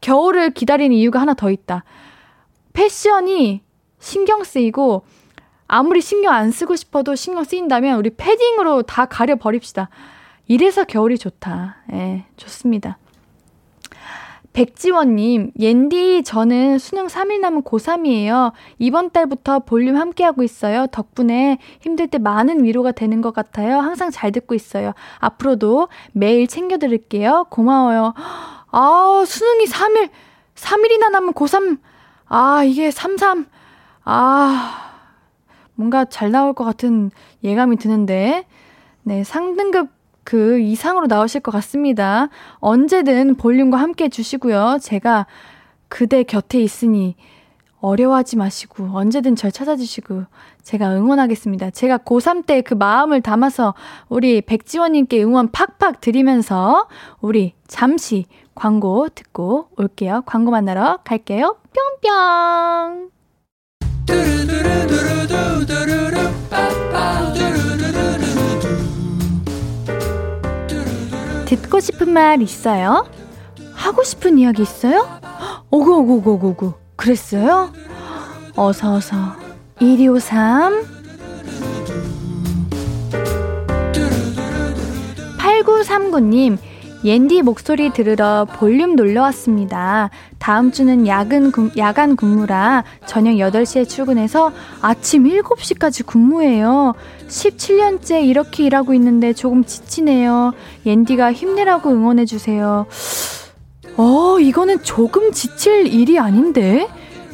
[0.01, 1.83] 겨울을 기다리는 이유가 하나 더 있다.
[2.73, 3.61] 패션이
[3.99, 5.05] 신경 쓰이고
[5.67, 9.89] 아무리 신경 안 쓰고 싶어도 신경 쓰인다면 우리 패딩으로 다 가려 버립시다.
[10.53, 11.77] 이래서 겨울이 좋다.
[11.93, 12.99] 예, 좋습니다.
[14.53, 18.51] 백지원님, 옌디, 저는 수능 3일 남은 고3이에요.
[18.77, 20.85] 이번 달부터 볼륨 함께하고 있어요.
[20.91, 23.79] 덕분에 힘들 때 많은 위로가 되는 것 같아요.
[23.79, 24.93] 항상 잘 듣고 있어요.
[25.17, 27.47] 앞으로도 매일 챙겨드릴게요.
[27.49, 28.13] 고마워요.
[28.69, 30.11] 아, 수능이 3일,
[30.53, 31.79] 3일이나 남은 고3.
[32.27, 33.47] 아, 이게 33.
[34.03, 34.91] 아,
[35.73, 37.09] 뭔가 잘 나올 것 같은
[37.43, 38.45] 예감이 드는데.
[39.01, 42.29] 네, 상등급 그 이상으로 나오실 것 같습니다.
[42.59, 44.79] 언제든 볼륨과 함께 해주시고요.
[44.81, 45.25] 제가
[45.89, 47.15] 그대 곁에 있으니
[47.79, 50.23] 어려워하지 마시고 언제든 절 찾아주시고
[50.63, 51.71] 제가 응원하겠습니다.
[51.71, 53.73] 제가 고3 때 그 마음을 담아서
[54.07, 56.87] 우리 백지원님께 응원 팍팍 드리면서
[57.19, 60.23] 우리 잠시 광고 듣고 올게요.
[60.25, 61.57] 광고 만나러 갈게요.
[62.01, 63.11] 뿅뿅!
[71.55, 73.07] 듣고 싶은 말 있어요?
[73.73, 75.07] 하고 싶은 이야기 있어요?
[75.69, 77.71] 오구오구오구오구 그랬어요?
[78.55, 79.15] 어서어서
[79.79, 81.03] 1253
[85.37, 86.57] 8939님
[87.05, 90.09] 옌디 목소리 들으러 볼륨 놀러 왔습니다.
[90.39, 96.93] 다음 주는 야근, 야간 근무라 저녁 8시에 출근해서 아침 7시까지 근무해요.
[97.27, 100.53] 17년째 이렇게 일하고 있는데 조금 지치네요.
[100.85, 102.85] 옌디가 힘내라고 응원해주세요.
[103.97, 106.87] 어, 이거는 조금 지칠 일이 아닌데?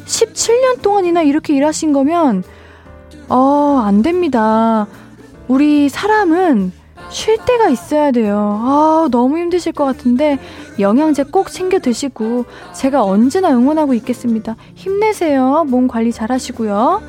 [0.04, 2.42] 17년 동안이나 이렇게 일하신 거면,
[3.28, 4.88] 어, 안 됩니다.
[5.46, 6.79] 우리 사람은
[7.10, 8.60] 쉴 때가 있어야 돼요.
[8.62, 10.38] 아, 너무 힘드실 것 같은데
[10.78, 12.44] 영양제 꼭 챙겨 드시고
[12.74, 14.56] 제가 언제나 응원하고 있겠습니다.
[14.74, 15.64] 힘내세요.
[15.68, 17.02] 몸 관리 잘 하시고요.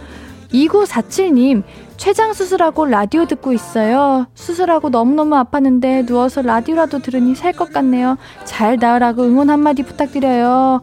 [0.52, 1.64] 2947님,
[1.98, 4.26] 췌장 수술하고 라디오 듣고 있어요.
[4.34, 8.18] 수술하고 너무너무 아팠는데 누워서 라디오라도 들으니 살 것 같네요.
[8.44, 10.82] 잘 나으라고 응원 한마디 부탁드려요.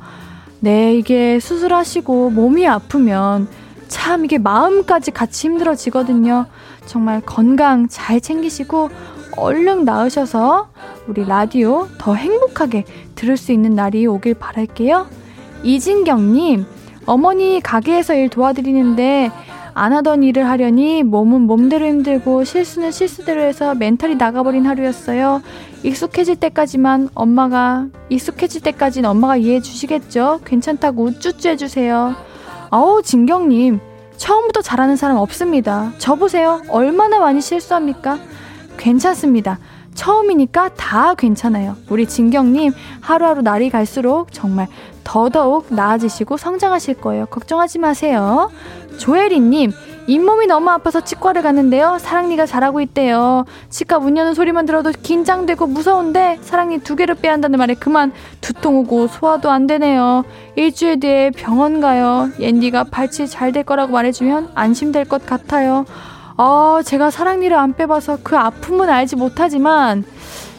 [0.61, 3.49] 네, 이게 수술하시고 몸이 아프면
[3.89, 6.47] 참 이게 마음까지 같이 힘들어지거든요.
[6.89, 8.89] 정말 건강 잘 챙기시고
[9.37, 10.71] 얼른 나으셔서
[11.07, 15.07] 우리 라디오 더 행복하게 들을 수 있는 날이 오길 바랄게요.
[15.63, 16.65] 이진경님,
[17.07, 19.31] 어머니 가게에서 일 도와드리는데
[19.75, 25.43] 안 하던 일을 하려니 몸은 몸대로 힘들고 실수는 실수대로 해서 멘탈이 나가버린 하루였어요.
[25.85, 30.41] 익숙해질 때까지만 엄마가, 익숙해질 때까진 엄마가 이해해 주시겠죠?
[30.45, 32.17] 괜찮다고 쭈쭈 해주세요.
[32.71, 33.88] 아우, 진경님.
[34.19, 35.93] 처음부터 잘하는 사람 없습니다.
[35.99, 36.61] 저 보세요.
[36.69, 38.19] 얼마나 많이 실수합니까?
[38.77, 39.59] 괜찮습니다.
[39.95, 41.77] 처음이니까 다 괜찮아요.
[41.89, 44.69] 우리 진경님, 하루하루 날이 갈수록 정말
[45.03, 47.27] 더더욱 나아지시고 성장하실 거예요.
[47.27, 48.51] 걱정하지 마세요.
[48.99, 49.73] 조혜리님,
[50.09, 51.99] 잇몸이 너무 아파서 치과를 갔는데요.
[52.01, 53.45] 사랑니가 자라고 있대요.
[53.69, 58.77] 치과 문 여는 소리만 들어도 긴장되고 무서운데 사랑니 두 개를 빼야 한다는 말에 그만 두통
[58.79, 60.25] 오고 소화도 안 되네요.
[60.57, 62.31] 일주일 뒤에 병원 가요.
[62.41, 65.85] 옌디가 발치 잘 될 거라고 말해주면 안심될 것 같아요.
[66.39, 70.05] 어, 제가 사랑니를 안 빼봐서 그 아픔은 알지 못하지만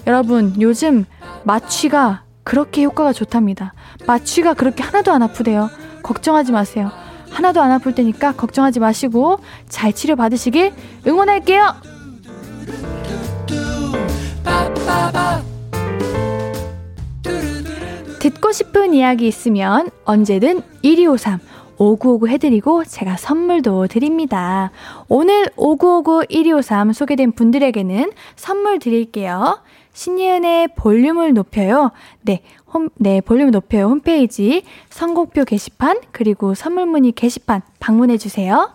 [0.05, 1.05] 여러분 요즘
[1.43, 3.73] 마취가 그렇게 효과가 좋답니다.
[4.05, 5.69] 마취가 그렇게 하나도 안 아프대요.
[6.03, 6.91] 걱정하지 마세요.
[7.31, 10.73] 하나도 안 아플 테니까 걱정하지 마시고 잘 치료 받으시길
[11.07, 11.75] 응원할게요.
[18.19, 21.39] 듣고 싶은 이야기 있으면 언제든 1253
[21.79, 24.71] 5959 해드리고 제가 선물도 드립니다.
[25.07, 29.61] 오늘 5959 1253 소개된 분들에게는 선물 드릴게요.
[29.93, 31.91] 신예은의 볼륨을 높여요.
[32.21, 32.41] 네,
[32.73, 33.85] 홈, 네, 볼륨을 높여요.
[33.85, 38.71] 홈페이지 선곡표 게시판 그리고 선물 문의 게시판 방문해 주세요.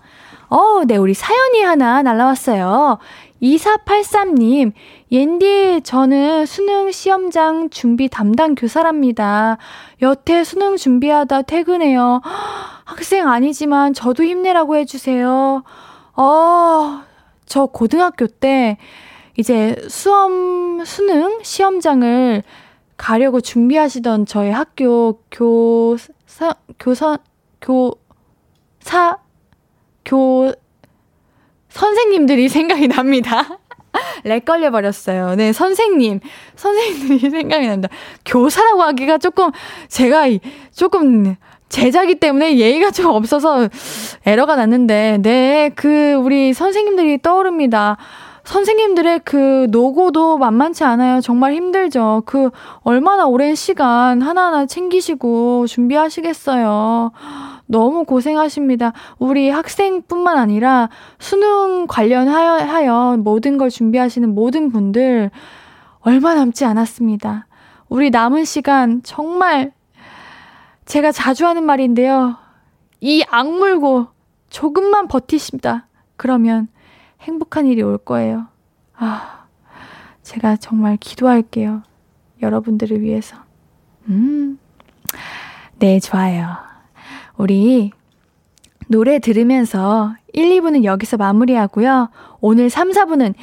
[0.48, 2.98] 어, 네, 우리 사연이 하나 날라왔어요.
[3.42, 4.72] 2483님,
[5.12, 9.58] 옌디, 저는 수능 시험장 준비 담당 교사랍니다.
[10.02, 12.20] 여태 수능 준비하다 퇴근해요.
[12.84, 15.62] 학생 아니지만 저도 힘내라고 해주세요.
[16.16, 17.00] 어,
[17.46, 18.78] 저 고등학교 때
[19.36, 22.42] 이제 수험, 수능 시험장을
[22.96, 27.18] 가려고 준비하시던 저희 학교 교사, 교사,
[27.60, 29.18] 교사,
[30.04, 30.52] 교,
[31.68, 33.58] 선생님들이 생각이 납니다.
[34.24, 35.34] 렉 걸려버렸어요.
[35.36, 36.20] 네, 선생님.
[36.54, 37.88] 선생님들이 생각이 납니다.
[38.24, 39.50] 교사라고 하기가 조금,
[39.88, 40.26] 제가
[40.74, 41.36] 조금
[41.68, 43.68] 제자기 때문에 예의가 좀 없어서
[44.24, 47.96] 에러가 났는데, 네, 그, 우리 선생님들이 떠오릅니다.
[48.44, 51.20] 선생님들의 그 노고도 만만치 않아요.
[51.20, 52.22] 정말 힘들죠.
[52.26, 52.50] 그
[52.82, 57.12] 얼마나 오랜 시간 하나하나 챙기시고 준비하시겠어요.
[57.66, 58.92] 너무 고생하십니다.
[59.18, 65.30] 우리 학생뿐만 아니라 수능 관련하여 하여 모든 걸 준비하시는 모든 분들
[66.00, 67.46] 얼마 남지 않았습니다.
[67.88, 69.72] 우리 남은 시간 정말
[70.84, 72.36] 제가 자주 하는 말인데요.
[73.00, 74.08] 이 악물고
[74.50, 75.86] 조금만 버티십니다.
[76.16, 76.68] 그러면
[77.24, 78.46] 행복한 일이 올 거예요.
[78.96, 79.46] 아,
[80.22, 81.82] 제가 정말 기도할게요.
[82.40, 83.36] 여러분들을 위해서.
[84.08, 84.58] 음,
[85.78, 86.56] 네, 좋아요.
[87.36, 87.90] 우리
[88.88, 92.10] 노래 들으면서 1, 2부는 여기서 마무리하고요.
[92.40, 93.34] 오늘 3, 4부는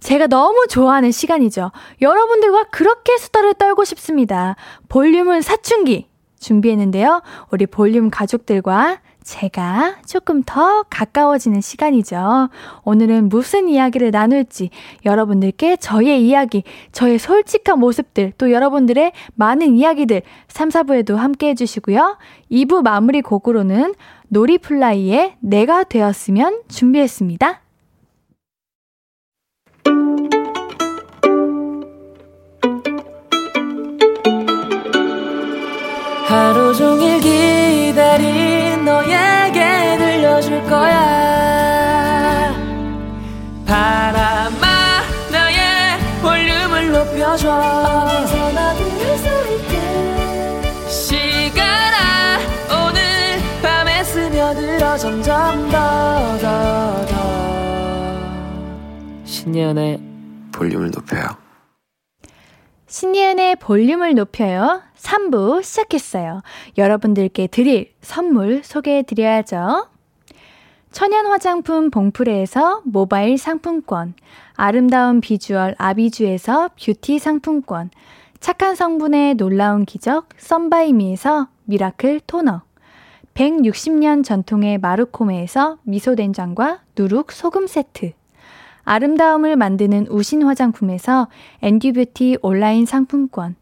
[0.00, 1.70] 제가 너무 좋아하는 시간이죠.
[2.00, 4.56] 여러분들과 그렇게 수다를 떨고 싶습니다.
[4.88, 7.22] 볼륨은 사춘기 준비했는데요.
[7.50, 12.48] 우리 볼륨 가족들과 제가 조금 더 가까워지는 시간이죠.
[12.84, 14.70] 오늘은 무슨 이야기를 나눌지
[15.04, 16.62] 여러분들께 저의 이야기,
[16.92, 22.18] 저의 솔직한 모습들, 또 여러분들의 많은 이야기들 3, 4부에도 함께 해주시고요.
[22.52, 23.94] 2부 마무리 곡으로는
[24.28, 27.62] 놀이플라이의 내가 되었으면 준비했습니다.
[36.28, 37.55] 하루 종일 기
[47.36, 47.50] 높여줘.
[47.50, 49.74] 어디서나 들을 수 있게.
[50.88, 52.38] 시간아
[52.72, 53.00] 오늘
[53.62, 57.16] 밤에 스며들어 점점 더 더 더.
[59.24, 60.00] 신예은의
[60.52, 61.36] 볼륨을 높여요.
[62.86, 64.82] 신예은의 볼륨을 높여요.
[64.96, 66.42] 3부 시작했어요.
[66.78, 69.88] 여러분들께 드릴 선물 소개해 드려야죠.
[70.92, 74.14] 천연 화장품 봉프레에서 모바일 상품권,
[74.56, 77.90] 아름다운 비주얼 아비주에서 뷰티 상품권,
[78.40, 82.62] 착한 성분의 놀라운 기적 썬바이미에서 미라클 토너,
[83.34, 88.12] 160년 전통의 마루코메에서 미소된장과 누룩 소금 세트,
[88.84, 91.28] 아름다움을 만드는 우신 화장품에서
[91.60, 93.56] 앤듀뷰티 온라인 상품권,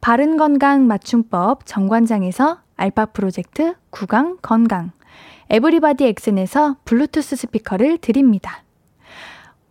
[0.00, 4.92] 바른 건강 맞춤법 정관장에서 알파 프로젝트 구강 건강
[5.48, 8.65] 에브리바디 엑센에서 블루투스 스피커를 드립니다.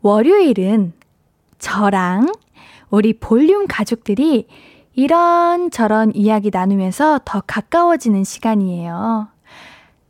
[0.06, 0.94] 월요일은
[1.58, 2.32] 저랑
[2.92, 4.48] 우리 볼륨 가족들이
[4.94, 9.30] 이런저런 이야기 나누면서 더 가까워지는 시간이에요.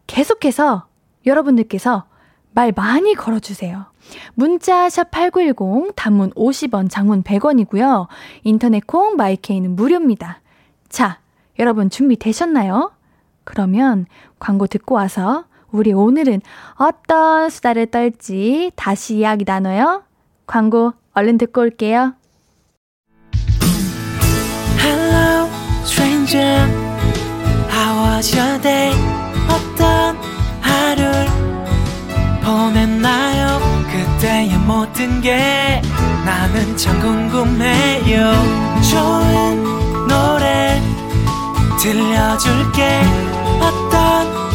[0.05, 0.87] 계속해서
[1.25, 2.03] 여러분들께서
[2.51, 3.85] 말 많이 걸어주세요.
[4.33, 8.07] 문자 샵 8910 단문 50원, 장문 100원이고요.
[8.43, 10.41] 인터넷 콩 마이케이는 무료입니다.
[10.89, 11.19] 자,
[11.57, 12.91] 여러분 준비되셨나요?
[13.45, 14.07] 그러면
[14.39, 15.45] 광고 듣고 와서
[15.76, 16.41] 우리 오늘은
[16.76, 20.03] 어떤 수다를 떨지 다시 이야기 나눠요.
[20.47, 22.13] 광고 얼른 듣고 올게요.
[24.80, 25.49] Hello,
[25.84, 26.69] stranger.
[27.69, 28.93] How was your day?
[29.49, 30.17] 어떤
[30.61, 31.26] 하루를
[32.43, 33.59] 보냈나요?
[33.91, 35.82] 그때의 모든 게
[36.26, 38.32] 나는 참 궁금해요.
[38.91, 40.82] 좋은 노래
[41.82, 43.01] 들려줄게.
[43.61, 44.54] 어떤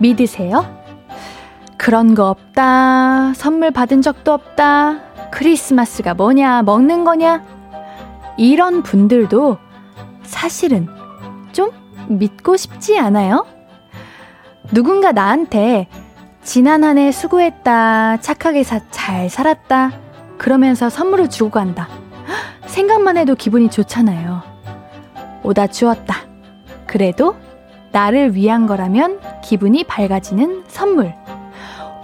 [0.00, 0.78] 믿으세요?
[1.76, 3.32] 그런 거 없다.
[3.34, 5.30] 선물 받은 적도 없다.
[5.30, 7.42] 크리스마스가 뭐냐, 먹는 거냐?
[8.36, 9.58] 이런 분들도
[10.22, 10.88] 사실은
[11.52, 11.70] 좀
[12.08, 13.46] 믿고 싶지 않아요?
[14.72, 15.88] 누군가 나한테
[16.42, 19.92] 지난 한 해 수고했다, 착하게 사, 잘 살았다,
[20.38, 21.88] 그러면서 선물을 주고 간다.
[22.66, 24.42] 생각만 해도 기분이 좋잖아요.
[25.42, 26.16] 오다 주었다.
[26.86, 27.36] 그래도
[27.92, 31.14] 나를 위한 거라면 기분이 밝아지는 선물.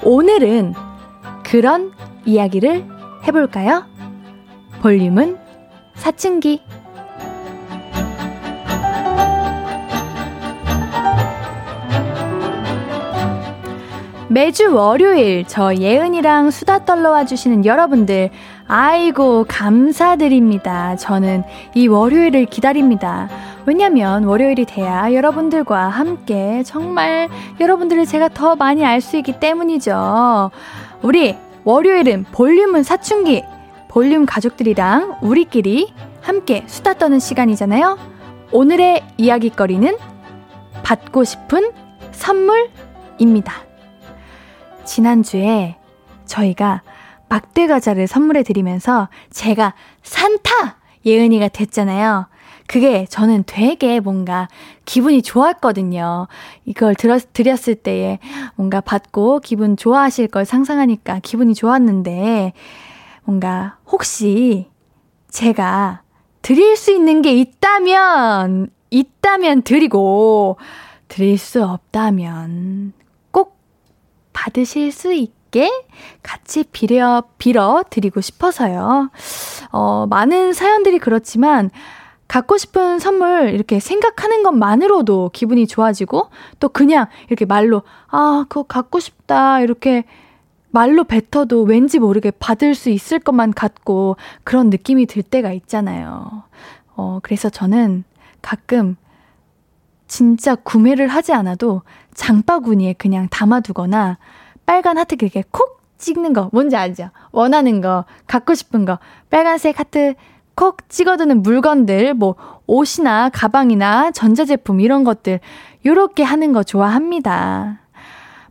[0.02, 0.74] 오늘은
[1.44, 1.92] 그런
[2.24, 2.84] 이야기를
[3.26, 3.84] 해볼까요?
[4.80, 5.38] 볼륨은
[5.94, 6.60] 사춘기.
[14.28, 18.28] 매주 월요일 저 예은이랑 수다 떨러와 주시는 여러분들
[18.66, 20.96] 아이고 감사드립니다.
[20.96, 21.42] 저는
[21.74, 23.30] 이 월요일을 기다립니다.
[23.66, 30.50] 왜냐면 월요일이 돼야 여러분들과 함께 정말 여러분들을 제가 더 많이 알 수 있기 때문이죠.
[31.02, 33.42] 우리 월요일은 볼륨은 사춘기
[33.88, 35.92] 볼륨 가족들이랑 우리끼리
[36.22, 37.98] 함께 수다 떠는 시간이잖아요.
[38.52, 39.96] 오늘의 이야기거리는
[40.84, 41.72] 받고 싶은
[42.12, 43.52] 선물입니다.
[44.84, 45.76] 지난주에
[46.24, 46.82] 저희가
[47.28, 52.26] 막대 과자를 선물해 드리면서 제가 산타 예은이가 됐잖아요.
[52.66, 54.48] 그게 저는 되게 뭔가
[54.84, 56.26] 기분이 좋았거든요.
[56.64, 58.18] 이걸 들었, 드렸을 때에
[58.54, 62.52] 뭔가 받고 기분 좋아하실 걸 상상하니까 기분이 좋았는데
[63.24, 64.68] 뭔가 혹시
[65.30, 66.02] 제가
[66.42, 70.58] 드릴 수 있는 게 있다면, 있다면 드리고,
[71.08, 72.92] 드릴 수 없다면
[73.32, 73.58] 꼭
[74.32, 75.68] 받으실 수 있게
[76.22, 79.10] 같이 빌어, 빌어 드리고 싶어서요.
[79.72, 81.70] 어, 많은 사연들이 그렇지만,
[82.28, 88.98] 갖고 싶은 선물 이렇게 생각하는 것만으로도 기분이 좋아지고, 또 그냥 이렇게 말로, 아, 그거 갖고
[89.00, 90.04] 싶다, 이렇게
[90.70, 96.42] 말로 뱉어도 왠지 모르게 받을 수 있을 것만 같고 그런 느낌이 들 때가 있잖아요.
[96.96, 98.04] 어, 그래서 저는
[98.42, 98.96] 가끔
[100.06, 101.82] 진짜 구매를 하지 않아도
[102.14, 104.18] 장바구니에 그냥 담아두거나
[104.66, 107.10] 빨간 하트 그렇게 콕 찍는 거 뭔지 알죠?
[107.32, 108.98] 원하는 거, 갖고 싶은 거,
[109.30, 110.14] 빨간색 하트
[110.56, 112.34] 콕 찍어두는 물건들, 뭐
[112.66, 115.38] 옷이나 가방이나 전자제품 이런 것들
[115.84, 117.80] 요렇게 하는 거 좋아합니다.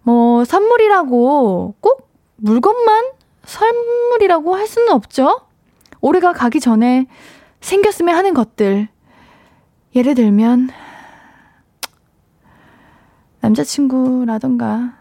[0.04, 3.12] 뭐 선물이라고 꼭 물건만
[3.44, 5.42] 선물이라고 할 수는 없죠?
[6.00, 7.08] 올해가 가기 전에
[7.60, 8.88] 생겼으면 하는 것들.
[9.96, 10.70] 예를 들면,
[13.40, 14.94] 남자친구라던가,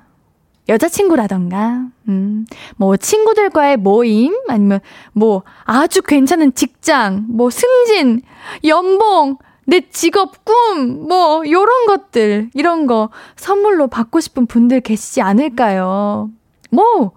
[0.68, 2.46] 여자친구라던가, 음,
[2.76, 4.80] 뭐, 친구들과의 모임, 아니면,
[5.12, 8.22] 뭐, 아주 괜찮은 직장, 뭐, 승진,
[8.64, 9.36] 연봉,
[9.66, 16.30] 내 직업, 꿈, 뭐, 요런 것들, 이런 거 선물로 받고 싶은 분들 계시지 않을까요?
[16.70, 17.12] 뭐,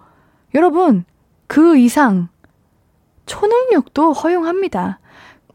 [0.54, 1.04] 여러분,
[1.46, 2.28] 그 이상
[3.26, 5.00] 초능력도 허용합니다.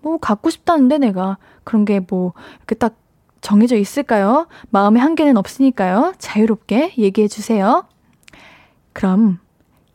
[0.02, 2.96] 뭐 갖고 싶다는데 내가 그런 게 뭐 이렇게 딱
[3.44, 4.48] 정해져 있을까요?
[4.72, 6.14] 마음의 한계는 없으니까요.
[6.18, 7.86] 자유롭게 얘기해 주세요.
[8.94, 9.40] 그럼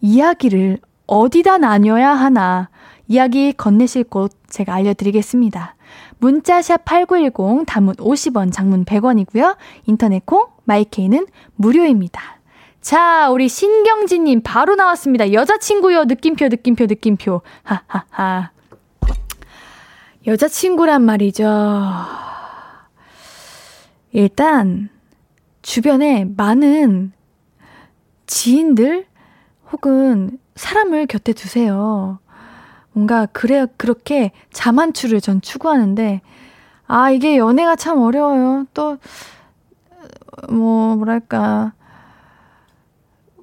[0.00, 2.68] 이야기를 어디다 나뉘어야 하나
[3.08, 5.74] 이야기 건네실 곳 제가 알려드리겠습니다.
[6.18, 9.56] 문자샵 8910 단문 50원 장문 100원이고요.
[9.86, 11.26] 인터넷 콩 마이케이는
[11.56, 12.20] 무료입니다.
[12.82, 15.32] 자, 우리 신경진 님 바로 나왔습니다.
[15.32, 17.40] 여자친구요, 느낌표, 느낌표, 느낌표.
[17.62, 18.50] 하하하.
[20.26, 21.46] 여자친구란 말이죠.
[24.12, 24.88] 일단,
[25.62, 27.12] 주변에 많은
[28.26, 29.06] 지인들
[29.72, 32.18] 혹은 사람을 곁에 두세요.
[32.92, 36.20] 뭔가, 그래, 그렇게 자만추를 전 추구하는데,
[36.86, 38.66] 아, 이게 연애가 참 어려워요.
[38.74, 38.98] 또,
[40.48, 41.72] 뭐, 뭐랄까.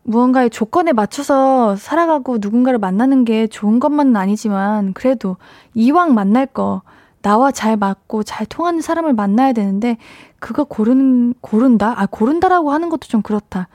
[0.08, 5.38] 무언가의 조건에 맞춰서 살아가고 누군가를 만나는 게 좋은 것만은 아니지만, 그래도
[5.74, 6.82] 이왕 만날 거,
[7.26, 9.98] 나와 잘 맞고 잘 통하는 사람을 만나야 되는데,
[10.38, 11.96] 그거 고른, 고른다?
[11.98, 13.68] 아, 고른다라고 하는 것도 좀 그렇다.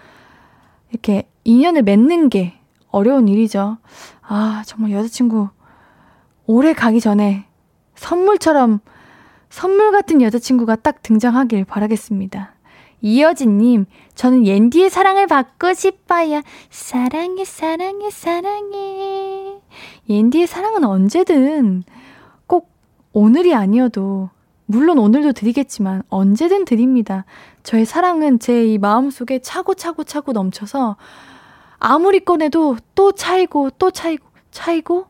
[0.90, 2.54] 이렇게 인연을 맺는 게
[2.92, 3.78] 어려운 일이죠.
[4.22, 5.48] 아, 정말 여자친구
[6.46, 7.44] 오래 가기 전에
[7.96, 8.78] 선물처럼
[9.48, 12.54] 선물 같은 여자친구가 딱 등장하길 바라겠습니다.
[13.00, 16.42] 이여진님, 저는 옌디의 사랑을 받고 싶어요.
[16.70, 19.58] 사랑해, 사랑해, 사랑해.
[20.08, 21.99] 옌디의 사랑은 언제든 꼭
[23.12, 24.30] 오늘이 아니어도,
[24.66, 27.24] 물론 오늘도 드리겠지만 언제든 드립니다.
[27.64, 30.96] 저의 사랑은 제 이 마음속에 차고 차고 차고 넘쳐서
[31.80, 35.06] 아무리 꺼내도 또 차이고 또 차이고 차이고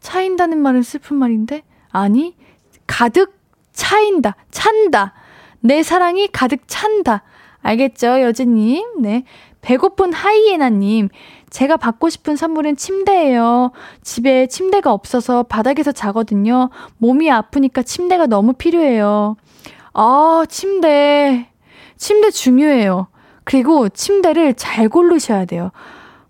[0.00, 2.34] 차인다는 말은 슬픈 말인데 아니
[2.86, 3.38] 가득
[3.72, 5.14] 차인다 찬다.
[5.60, 7.22] 내 사랑이 가득 찬다.
[7.62, 9.02] 알겠죠 여진님?
[9.02, 9.24] 네.
[9.60, 11.10] 배고픈 하이에나님
[11.50, 13.72] 제가 받고 싶은 선물은 침대예요.
[14.02, 16.70] 집에 침대가 없어서 바닥에서 자거든요.
[16.98, 19.36] 몸이 아프니까 침대가 너무 필요해요.
[19.92, 21.48] 아 침대.
[21.96, 23.08] 침대 중요해요.
[23.44, 25.72] 그리고 침대를 잘 고르셔야 돼요.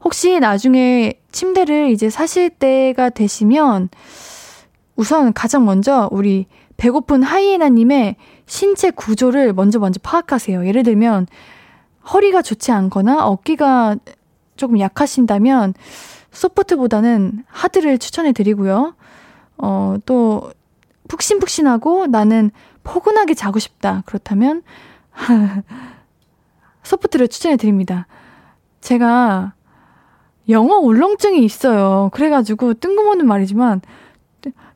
[0.03, 3.91] 혹시 나중에 침대를 이제 사실 때가 되시면
[4.97, 6.47] 우선 가장 먼저 우리
[6.79, 8.17] 배고픈 하이에나님의
[8.47, 10.67] 신체 구조를 먼저 먼저 파악하세요.
[10.67, 11.27] 예를 들면
[12.13, 13.97] 허리가 좋지 않거나 어깨가
[14.61, 15.73] 조금 약하신다면
[16.33, 18.95] 소프트보다는 하드를 추천해 드리고요.
[19.57, 20.53] 어, 또
[21.09, 22.51] 푹신푹신하고 나는
[22.85, 24.03] 포근하게 자고 싶다.
[24.05, 24.63] 그렇다면
[26.85, 28.07] 소프트를 추천해 드립니다.
[28.83, 29.55] 제가
[30.51, 32.11] 영어 울렁증이 있어요.
[32.13, 33.81] 그래가지고 뜬금없는 말이지만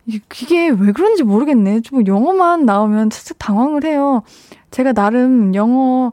[0.07, 1.82] 이게 왜 그런지 모르겠네.
[1.82, 4.22] 좀 영어만 나오면 살짝 당황을 해요.
[4.70, 6.11] 제가 나름 영어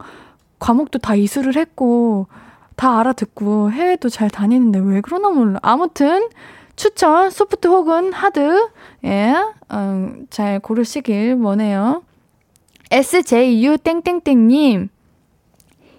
[0.59, 2.27] 과목도 다 이수를 했고
[2.81, 5.59] 다 알아듣고 해외도 잘 다니는데 왜 그러나 몰라.
[5.61, 6.29] 아무튼
[6.75, 8.69] 추천 소프트 혹은 하드
[9.05, 9.35] 예,
[9.71, 12.01] 음, 잘 고르시길 원해요.
[12.89, 14.89] SJU 땡땡땡님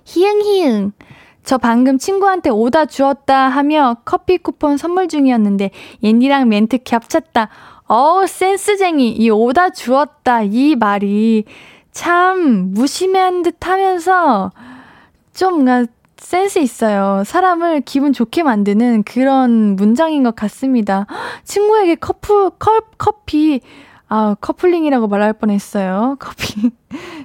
[0.04, 0.92] 히응히응.
[1.44, 5.70] 저 방금 친구한테 오다 주었다 하며 커피 쿠폰 선물 중이었는데
[6.02, 7.48] 옌디랑 멘트 겹쳤다.
[7.86, 11.44] 어우 센스쟁이 이 오다 주었다 이 말이
[11.92, 14.50] 참 무심한 듯 하면서
[15.32, 15.64] 좀
[16.32, 17.24] 센스 있어요.
[17.26, 21.04] 사람을 기분 좋게 만드는 그런 문장인 것 같습니다.
[21.44, 23.60] 친구에게 커프, 컵, 커피,
[24.08, 26.16] 아, 커플링이라고 말할 뻔 했어요.
[26.20, 26.70] 커피.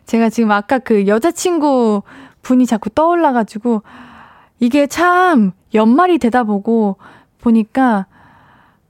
[0.06, 2.02] 제가 지금 아까 그 여자친구
[2.42, 3.82] 분이 자꾸 떠올라가지고
[4.60, 6.98] 이게 참 연말이 되다 보고
[7.40, 8.08] 보니까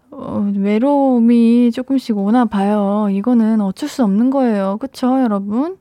[0.09, 3.07] 어, 외로움이 조금씩 오나 봐요.
[3.11, 4.77] 이거는 어쩔 수 없는 거예요.
[4.79, 5.77] 그쵸, 여러분?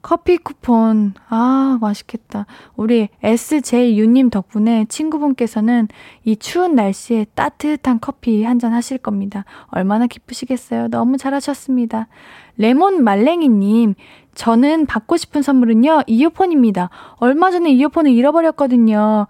[0.00, 1.14] 커피 쿠폰.
[1.28, 2.46] 아, 맛있겠다.
[2.76, 5.88] 우리 SJU님 덕분에 친구분께서는
[6.24, 9.44] 이 추운 날씨에 따뜻한 커피 한 잔 하실 겁니다.
[9.68, 10.88] 얼마나 기쁘시겠어요.
[10.88, 12.08] 너무 잘하셨습니다.
[12.56, 13.94] 레몬 말랭이님,
[14.34, 16.90] 저는 받고 싶은 선물은요, 이어폰입니다.
[17.16, 19.26] 얼마 전에 이어폰을 잃어버렸거든요.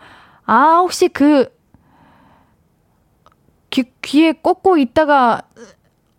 [0.47, 1.49] 아, 혹시 그,
[3.71, 5.43] 귀, 귀에 꽂고 있다가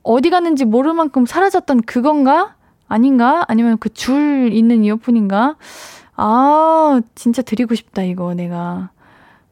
[0.04, 2.56] 어디 갔는지 모를 만큼 사라졌던 그건가?
[2.90, 3.46] 아닌가?
[3.48, 5.56] 아니면 그 줄 있는 이어폰인가?
[6.16, 8.90] 아, 진짜 드리고 싶다, 이거 내가.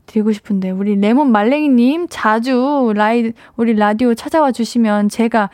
[0.05, 0.71] 드리고 싶은데.
[0.71, 5.49] 우리 레몬 말랭이님 자주 라이, 우리 라디오 찾아와 주시면 제가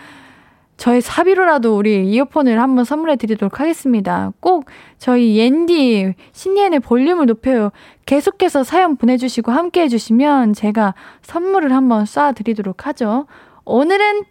[0.78, 4.32] 저희 사비로라도 우리 이어폰을 한번 선물해 드리도록 하겠습니다.
[4.40, 4.66] 꼭
[4.98, 7.72] 저희 옌디 신예은의 볼륨을 높여요.
[8.06, 13.28] 계속해서 사연 보내주시고 함께 해주시면 제가 선물을 한번 쏴 드리도록 하죠.
[13.66, 14.24] 오늘은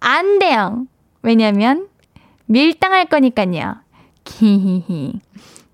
[0.00, 0.86] 안 돼요.
[1.22, 1.88] 왜냐면
[2.46, 3.76] 밀당할 거니까요.
[4.24, 5.20] 기히히.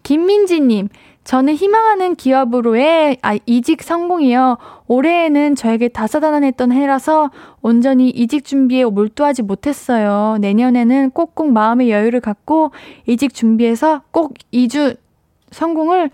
[0.02, 0.88] 김민지님,
[1.24, 4.56] 저는 희망하는 기업으로의 아, 이직 성공이요.
[4.86, 10.38] 올해에는 저에게 다사다난했던 해라서 온전히 이직 준비에 몰두하지 못했어요.
[10.40, 12.70] 내년에는 꼭꼭 마음의 여유를 갖고
[13.06, 14.94] 이직 준비해서 꼭 이주
[15.50, 16.10] 성공을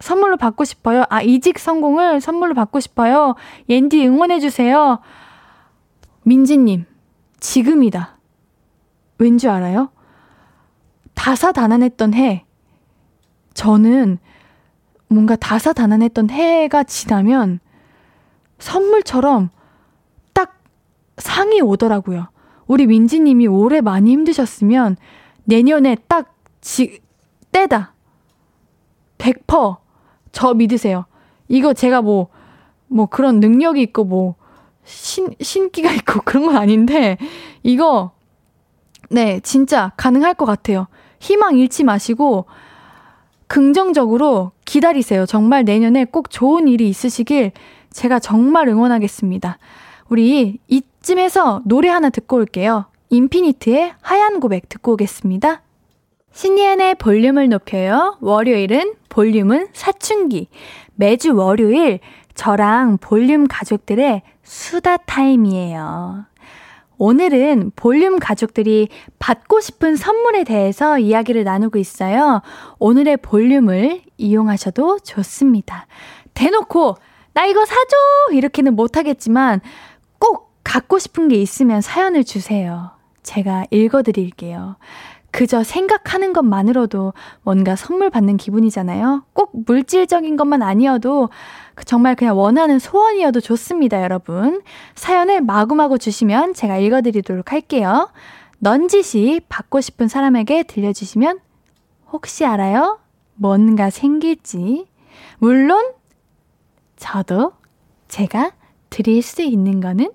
[0.00, 1.04] 선물로 받고 싶어요.
[1.08, 3.36] 아, 이직 성공을 선물로 받고 싶어요.
[3.68, 4.98] 옌디 응원해주세요.
[6.24, 6.86] 민지님,
[7.38, 8.16] 지금이다.
[9.22, 9.90] 왠지 알아요?
[11.14, 12.44] 다사다난했던 해.
[13.54, 14.18] 저는
[15.06, 17.60] 뭔가 다사다난했던 해가 지나면
[18.58, 19.50] 선물처럼
[20.32, 20.60] 딱
[21.18, 22.28] 상이 오더라고요.
[22.66, 24.96] 우리 민지님이 올해 많이 힘드셨으면
[25.44, 27.00] 내년에 딱 지,
[27.52, 27.94] 때다.
[29.18, 31.04] 100%저 믿으세요.
[31.48, 32.28] 이거 제가 뭐,
[32.88, 34.34] 뭐 그런 능력이 있고 뭐,
[34.84, 37.18] 신, 신기가 있고 그런 건 아닌데,
[37.62, 38.12] 이거
[39.12, 40.88] 네, 진짜 가능할 것 같아요.
[41.20, 42.46] 희망 잃지 마시고,
[43.46, 45.26] 긍정적으로 기다리세요.
[45.26, 47.52] 정말 내년에 꼭 좋은 일이 있으시길
[47.90, 49.58] 제가 정말 응원하겠습니다.
[50.08, 52.86] 우리 이쯤에서 노래 하나 듣고 올게요.
[53.10, 55.60] 인피니트의 하얀 고백 듣고 오겠습니다.
[56.32, 58.16] 신예은의 볼륨을 높여요.
[58.22, 60.48] 월요일은 볼륨은 사춘기.
[60.94, 62.00] 매주 월요일
[62.34, 66.24] 저랑 볼륨 가족들의 수다 타임이에요.
[67.04, 68.88] 오늘은 볼륨 가족들이
[69.18, 72.42] 받고 싶은 선물에 대해서 이야기를 나누고 있어요.
[72.78, 75.88] 오늘의 볼륨을 이용하셔도 좋습니다.
[76.34, 76.94] 대놓고,
[77.32, 77.96] 나 이거 사줘!
[78.34, 79.60] 이렇게는 못하겠지만,
[80.20, 82.92] 꼭 갖고 싶은 게 있으면 사연을 주세요.
[83.24, 84.76] 제가 읽어드릴게요.
[85.32, 89.24] 그저 생각하는 것만으로도 뭔가 선물 받는 기분이잖아요.
[89.32, 91.30] 꼭 물질적인 것만 아니어도 그
[91.84, 94.62] 정말 그냥 원하는 소원이어도 좋습니다, 여러분.
[94.94, 98.10] 사연을 마구마구 주시면 제가 읽어드리도록 할게요.
[98.58, 101.40] 넌지시 받고 싶은 사람에게 들려주시면
[102.12, 103.00] 혹시 알아요?
[103.34, 104.86] 뭔가 생길지.
[105.38, 105.92] 물론,
[106.96, 107.52] 저도
[108.08, 108.52] 제가
[108.90, 110.12] 드릴 수 있는 거는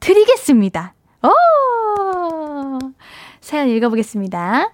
[0.00, 0.94] 드리겠습니다.
[1.22, 2.78] 오!
[3.40, 4.70] 사연 읽어보겠습니다.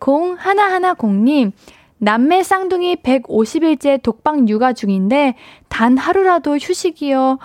[0.00, 1.52] 0110님,
[2.00, 5.36] 남매 쌍둥이 150일째 독방 육아 중인데,
[5.68, 7.38] 단 하루라도 휴식이요.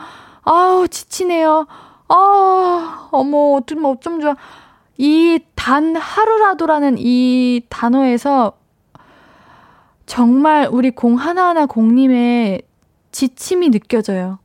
[0.44, 1.68] 아우, 지치네요.
[2.08, 4.36] 아, 어머, 어쩌면 어쩜 좋아.
[4.98, 8.54] 이 단 하루라도라는 이 단어에서
[10.06, 12.62] 정말 우리 공 하나하나 공님의
[13.12, 14.38] 지침이 느껴져요.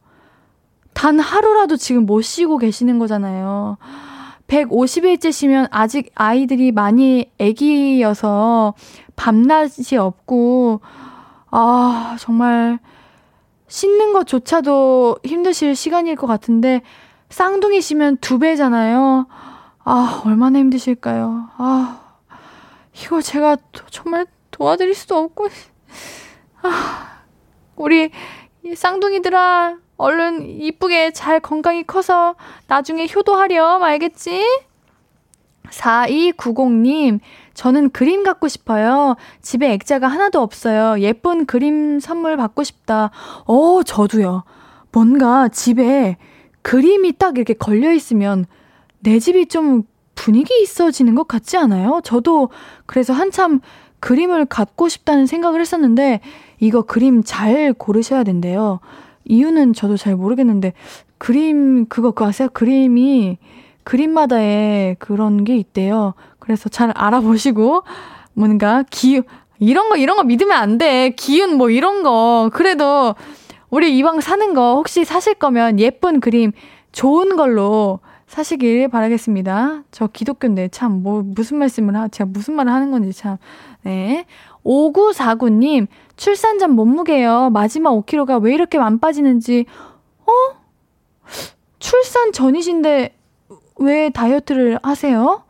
[0.94, 3.76] 단 하루라도 지금 못 쉬고 계시는 거잖아요.
[4.50, 8.74] 150일째시면 아직 아이들이 많이 애기여서
[9.14, 10.80] 밤낮이 없고,
[11.50, 12.80] 아, 정말
[13.68, 16.82] 씻는 것조차도 힘드실 시간일 것 같은데,
[17.28, 19.26] 쌍둥이시면 두 배잖아요.
[19.84, 21.48] 아, 얼마나 힘드실까요?
[21.56, 22.00] 아,
[22.96, 23.56] 이거 제가
[23.90, 25.46] 정말 도와드릴 수도 없고,
[26.62, 27.20] 아,
[27.76, 28.10] 우리
[28.74, 32.34] 쌍둥이들아, 얼른 이쁘게 잘 건강히 커서
[32.66, 34.44] 나중에 효도하렴, 알겠지?
[35.68, 37.20] 4290님,
[37.54, 39.16] 저는 그림 갖고 싶어요.
[39.42, 41.00] 집에 액자가 하나도 없어요.
[41.00, 43.10] 예쁜 그림 선물 받고 싶다.
[43.44, 44.44] 어, 저도요.
[44.90, 46.16] 뭔가 집에
[46.62, 48.46] 그림이 딱 이렇게 걸려 있으면
[49.00, 49.82] 내 집이 좀
[50.14, 52.00] 분위기 있어지는 것 같지 않아요?
[52.02, 52.50] 저도
[52.86, 53.60] 그래서 한참
[54.00, 56.20] 그림을 갖고 싶다는 생각을 했었는데,
[56.58, 58.80] 이거 그림 잘 고르셔야 된대요.
[59.24, 60.72] 이유는 저도 잘 모르겠는데
[61.18, 62.48] 그림 그거 그 아세요?
[62.52, 63.38] 그림이
[63.84, 66.14] 그림마다의 그런 게 있대요.
[66.38, 67.82] 그래서 잘 알아보시고
[68.34, 69.20] 뭔가 기
[69.58, 71.10] 이런 거 이런 거 믿으면 안 돼.
[71.10, 73.14] 기운 뭐 이런 거 그래도
[73.68, 76.52] 우리 이왕 사는 거 혹시 사실 거면 예쁜 그림
[76.92, 79.82] 좋은 걸로 사시길 바라겠습니다.
[79.90, 83.36] 저 기독교인데 참 뭐 무슨 말씀을 하 제가 무슨 말을 하는 건지 참.
[83.82, 84.24] 네.
[84.64, 85.86] 5949님,
[86.16, 87.50] 출산 전 몸무게요.
[87.50, 89.66] 마지막 5kg가 왜 이렇게 안 빠지는지,
[90.26, 90.32] 어?
[91.78, 93.16] 출산 전이신데
[93.76, 95.42] 왜 다이어트를 하세요?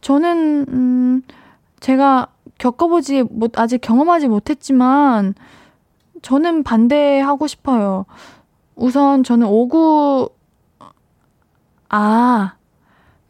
[0.00, 1.22] 저는, 음,
[1.80, 2.28] 제가
[2.58, 5.34] 겪어보지 못, 아직 경험하지 못했지만,
[6.22, 8.04] 저는 반대하고 싶어요.
[8.74, 10.28] 우선 저는 59,
[11.88, 12.54] 아,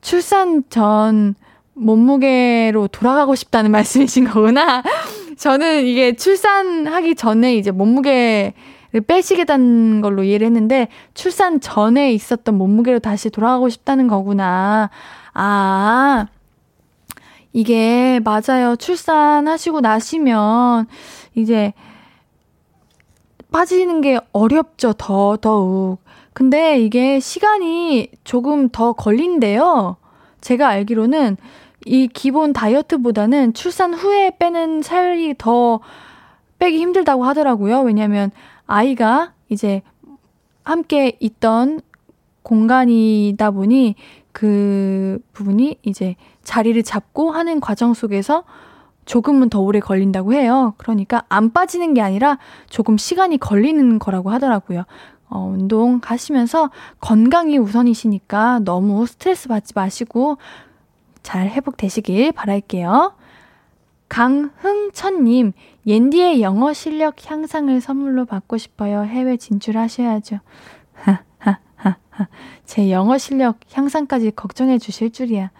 [0.00, 1.34] 출산 전
[1.77, 4.83] 몸무게로 돌아가고 싶다는 말씀이신 거구나.
[5.37, 8.53] 저는 이게 출산하기 전에 이제 몸무게를
[9.07, 14.91] 빼시겠다는 걸로 이해를 했는데 출산 전에 있었던 몸무게로 다시 돌아가고 싶다는 거구나.
[15.35, 16.27] 아,
[17.53, 18.77] 이게 맞아요.
[18.77, 20.87] 출산하시고 나시면
[21.35, 21.74] 이제
[23.53, 24.95] 빠지는 게 어렵죠.
[24.95, 25.99] 더, 더욱.
[26.33, 29.97] 근데 이게 시간이 조금 더 걸린대요.
[30.43, 31.37] 제가 알기로는
[31.87, 35.80] 이 기본 다이어트보다는 출산 후에 빼는 살이 더
[36.59, 37.80] 빼기 힘들다고 하더라고요.
[37.82, 38.32] 왜냐면
[38.66, 39.82] 아이가 이제
[40.64, 41.80] 함께 있던
[42.43, 43.95] 공간이다 보니
[44.32, 48.43] 그 부분이 이제 자리를 잡고 하는 과정 속에서
[49.05, 50.74] 조금은 더 오래 걸린다고 해요.
[50.78, 54.84] 그러니까 안 빠지는 게 아니라 조금 시간이 걸리는 거라고 하더라고요.
[55.28, 56.70] 어, 운동 가시면서
[57.01, 60.39] 건강이 우선이시니까 너무 스트레스 받지 마시고
[61.27, 63.12] 잘 회복되시길 바랄게요.
[64.09, 65.55] 강흥천님,
[65.85, 69.03] 옌디의 영어 실력 향상을 선물로 받고 싶어요.
[69.03, 70.39] 해외 진출하셔야죠.
[72.64, 75.51] 제 영어 실력 향상까지 걱정해 주실 줄이야.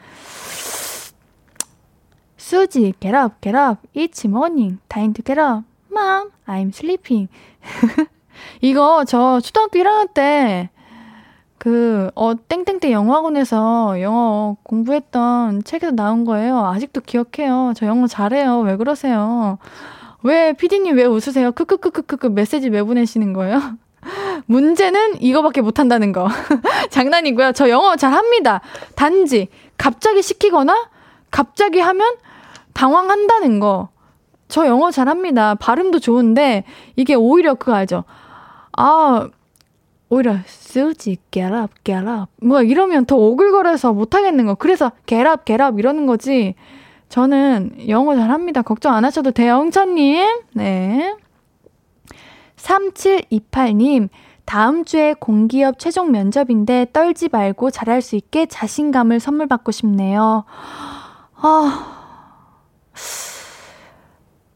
[2.37, 3.81] 수지, get up, get up.
[3.93, 4.79] It's morning.
[4.89, 5.65] Time to get up.
[5.91, 7.29] Mom, I'm sleeping.
[8.63, 10.71] 이거 저 초등학교 1학년 때
[11.59, 16.65] 그, 어, 땡땡땡 영어학원에서 영어 공부했던 책에서 나온 거예요.
[16.67, 17.73] 아직도 기억해요.
[17.77, 18.61] 저 영어 잘해요.
[18.61, 19.59] 왜 그러세요?
[20.23, 21.53] 왜, 피디님 왜 웃으세요?
[21.53, 23.61] 크크크크크크 메시지 왜 보내시는 거예요?
[24.47, 26.29] 문제는 이거밖에 못한다는 거.
[26.91, 27.53] 장난이고요.
[27.53, 28.61] 저 영어 잘 합니다.
[28.95, 30.89] 단지, 갑자기 시키거나,
[31.31, 32.15] 갑자기 하면
[32.73, 33.89] 당황한다는 거.
[34.49, 35.55] 저 영어 잘합니다.
[35.57, 38.05] 발음도 좋은데, 이게 오히려 그거 알죠?
[38.77, 39.29] 아,
[40.09, 42.31] 오히려 쓰지, get up, get up.
[42.41, 44.55] 뭐 이러면 더 오글거려서 못하겠는 거.
[44.55, 46.55] 그래서 get up, get up 이러는 거지.
[47.09, 48.63] 저는 영어 잘합니다.
[48.63, 50.43] 걱정 안 하셔도 돼요, 응찬님.
[50.55, 51.17] 네.
[52.57, 54.09] 3728님,
[54.45, 60.45] 다음 주에 공기업 최종 면접인데 떨지 말고 잘할 수 있게 자신감을 선물 받고 싶네요.
[61.37, 61.93] 아.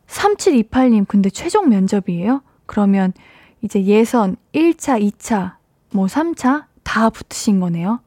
[0.06, 2.42] 3728님, 근데 최종 면접이에요?
[2.66, 3.12] 그러면
[3.62, 5.54] 이제 예선 1차, 2차,
[5.92, 8.00] 뭐 3차 다 붙으신 거네요.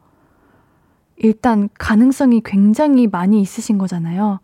[1.17, 4.39] 일단 가능성이 굉장히 많이 있으신 거잖아요.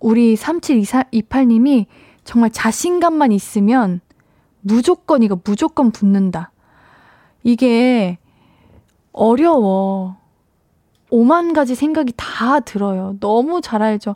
[0.00, 1.86] 우리 3728님이
[2.24, 4.00] 정말 자신감만 있으면
[4.60, 6.52] 무조건 이거 무조건 붙는다.
[7.42, 8.18] 이게
[9.12, 10.16] 어려워.
[11.10, 13.16] 오만 가지 생각이 다 들어요.
[13.18, 14.14] 너무 잘 알죠.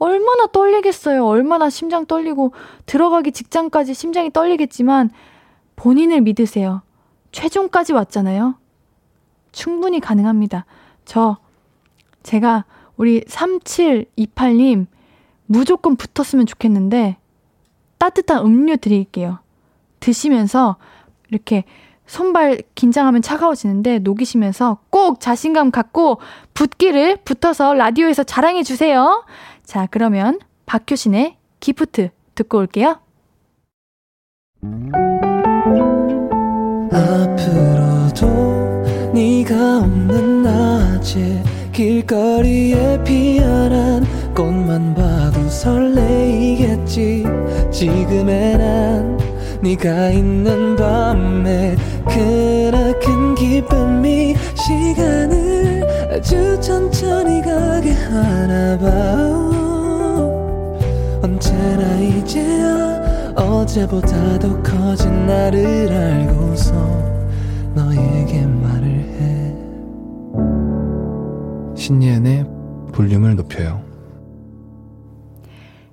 [0.00, 1.24] 얼마나 떨리겠어요.
[1.24, 2.52] 얼마나 심장 떨리고
[2.86, 5.10] 들어가기 직전까지 심장이 떨리겠지만
[5.76, 6.82] 본인을 믿으세요.
[7.32, 8.56] 최종까지 왔잖아요.
[9.52, 10.64] 충분히 가능합니다.
[11.04, 11.36] 저
[12.22, 12.64] 제가
[12.96, 14.86] 우리 3728님
[15.46, 17.18] 무조건 붙었으면 좋겠는데
[17.98, 19.38] 따뜻한 음료 드릴게요.
[20.00, 20.76] 드시면서
[21.28, 21.64] 이렇게
[22.06, 26.18] 손발 긴장하면 차가워지는데 녹이시면서 꼭 자신감 갖고
[26.54, 29.24] 붙기를 붙어서 라디오에서 자랑해 주세요.
[29.70, 32.98] 자, 그러면 박효신의 기프트 듣고 올게요.
[36.92, 38.26] 앞으로도
[39.14, 44.04] 네가 없는 낮에 길거리에 피어난
[44.34, 47.24] 꽃만 봐도 설레이겠지
[47.70, 49.18] 지금의 난
[49.62, 51.76] 네가 있는 밤에
[52.08, 59.59] 그나큰 기쁨이 시간을 아주 천천히 가게 하나 봐
[61.40, 66.74] 언제나 이제야 어제보다 더 커진 나를 알고서
[67.74, 69.56] 너에게 말을 해
[71.74, 72.44] 신예은의
[72.92, 73.88] 볼륨을 높여요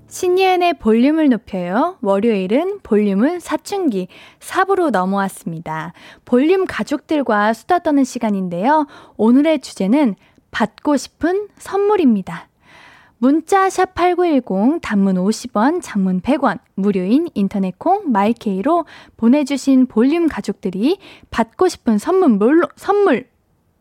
[0.09, 1.97] 신예은의 볼륨을 높여요.
[2.01, 4.07] 월요일은 볼륨을 사춘기
[4.39, 5.93] 4부로 넘어왔습니다.
[6.25, 8.87] 볼륨 가족들과 수다 떠는 시간인데요.
[9.17, 10.15] 오늘의 주제는
[10.49, 12.47] 받고 싶은 선물입니다.
[13.19, 18.85] 문자 샵 8910 단문 50원, 장문 100원, 무료인 인터넷 콩 마이케이로
[19.17, 20.99] 보내 주신 볼륨 가족들이
[21.31, 23.27] 받고 싶은 선물, 몰로, 선물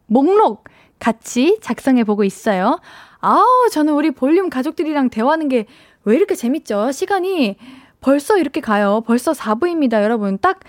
[0.07, 0.65] 목록
[0.99, 2.81] 같이 작성해 보고 있어요.
[3.21, 5.67] 아우, 저는 우리 볼륨 가족들이랑 대화하는 게
[6.07, 6.93] 왜 이렇게 재밌죠?
[6.93, 7.57] 시간이
[8.01, 9.03] 벌써 이렇게 가요.
[9.05, 10.39] 벌써 4부입니다, 여러분.
[10.39, 10.61] 딱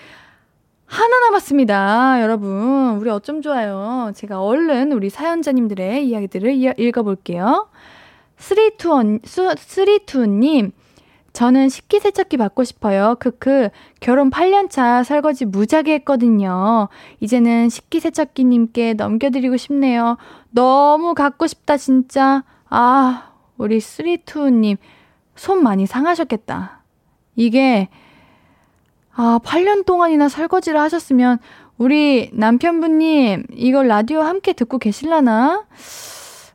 [0.88, 2.98] 하나 남았습니다, 여러분.
[2.98, 4.12] 우리 어쩜 좋아요.
[4.16, 7.70] 제가 얼른 우리 사연자님들의 이야기들을 읽어볼게요.
[8.38, 10.72] 쓰리투원, 쓰리투님,
[11.34, 13.16] 저는 식기세척기 받고 싶어요.
[13.20, 13.70] 크크.
[14.00, 16.88] 결혼 8년차 설거지 무지하게 했거든요.
[17.20, 20.18] 이제는 식기세척기님께 넘겨드리고 싶네요.
[20.50, 22.44] 너무 갖고 싶다, 진짜.
[22.70, 24.78] 아, 우리 쓰리투님,
[25.36, 26.82] 손 많이 상하셨겠다.
[27.36, 27.90] 이게,
[29.14, 31.38] 아, 8년 동안이나 설거지를 하셨으면,
[31.78, 35.68] 우리 남편분님, 이걸 라디오 함께 듣고 계실라나?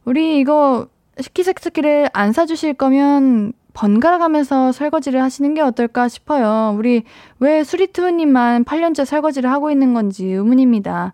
[0.04, 0.88] 우리 이거
[1.20, 6.74] 식기세척기를 안 사주실 거면 번갈아 가면서 설거지를 하시는 게 어떨까 싶어요.
[6.76, 7.04] 우리
[7.38, 11.12] 왜 수리투님만 8년째 설거지를 하고 있는 건지 의문입니다.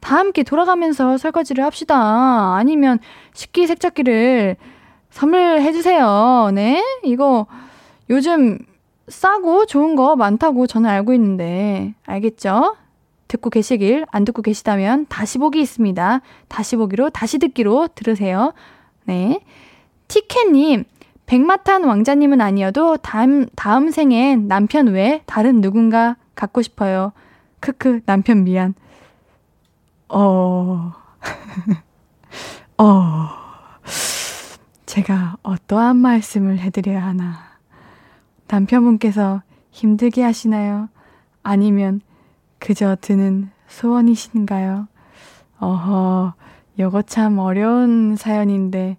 [0.00, 2.56] 다 함께 돌아가면서 설거지를 합시다.
[2.56, 2.98] 아니면
[3.34, 4.56] 식기세척기를
[5.10, 6.50] 선물해주세요.
[6.54, 6.82] 네?
[7.04, 7.46] 이거
[8.08, 8.58] 요즘
[9.08, 12.76] 싸고 좋은 거 많다고 저는 알고 있는데, 알겠죠?
[13.28, 16.20] 듣고 계시길, 안 듣고 계시다면 다시 보기 있습니다.
[16.48, 18.52] 다시 보기로, 다시 듣기로 들으세요.
[19.04, 19.40] 네.
[20.08, 20.84] 티켓님,
[21.26, 27.12] 백마탄 왕자님은 아니어도 다음, 다음 생엔 남편 외 다른 누군가 갖고 싶어요.
[27.60, 28.74] 크크, 남편 미안.
[30.08, 30.92] 어,
[32.78, 33.28] 어,
[34.86, 37.50] 제가 어떠한 말씀을 해드려야 하나.
[38.48, 40.88] 남편분께서 힘들게 하시나요?
[41.44, 42.00] 아니면
[42.58, 44.88] 그저 드는 소원이신가요?
[45.60, 46.34] 어허,
[46.80, 48.96] 요거 참 어려운 사연인데,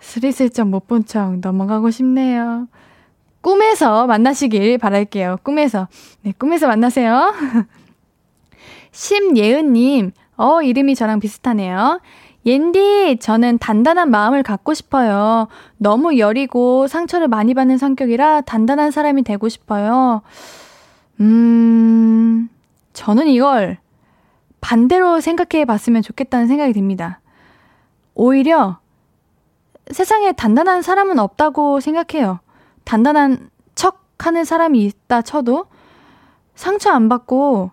[0.00, 2.68] 스리슬쩍 못 본 척 넘어가고 싶네요.
[3.42, 5.38] 꿈에서 만나시길 바랄게요.
[5.42, 5.88] 꿈에서.
[6.22, 7.32] 네, 꿈에서 만나세요.
[8.92, 12.00] 심예은님, 어, 이름이 저랑 비슷하네요.
[12.46, 15.48] 옌디, 저는 단단한 마음을 갖고 싶어요.
[15.78, 20.22] 너무 여리고 상처를 많이 받는 성격이라 단단한 사람이 되고 싶어요.
[21.20, 22.48] 음,
[22.92, 23.78] 저는 이걸
[24.66, 27.20] 반대로 생각해 봤으면 좋겠다는 생각이 듭니다.
[28.14, 28.80] 오히려
[29.92, 32.40] 세상에 단단한 사람은 없다고 생각해요.
[32.82, 35.66] 단단한 척 하는 사람이 있다 쳐도
[36.56, 37.70] 상처 안 받고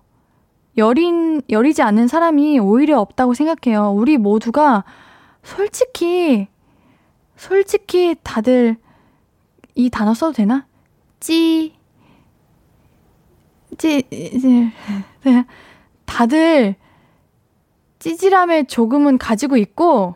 [0.78, 3.90] 여린, 여리지 않는 사람이 오히려 없다고 생각해요.
[3.90, 4.84] 우리 모두가
[5.42, 6.48] 솔직히,
[7.36, 8.78] 솔직히 다들
[9.74, 10.68] 이 단어 써도 되나?
[11.20, 11.74] 찌,
[13.80, 14.72] 찌, 찌,
[16.06, 16.76] 다들
[18.04, 20.16] 찌질함에 조금은 가지고 있고,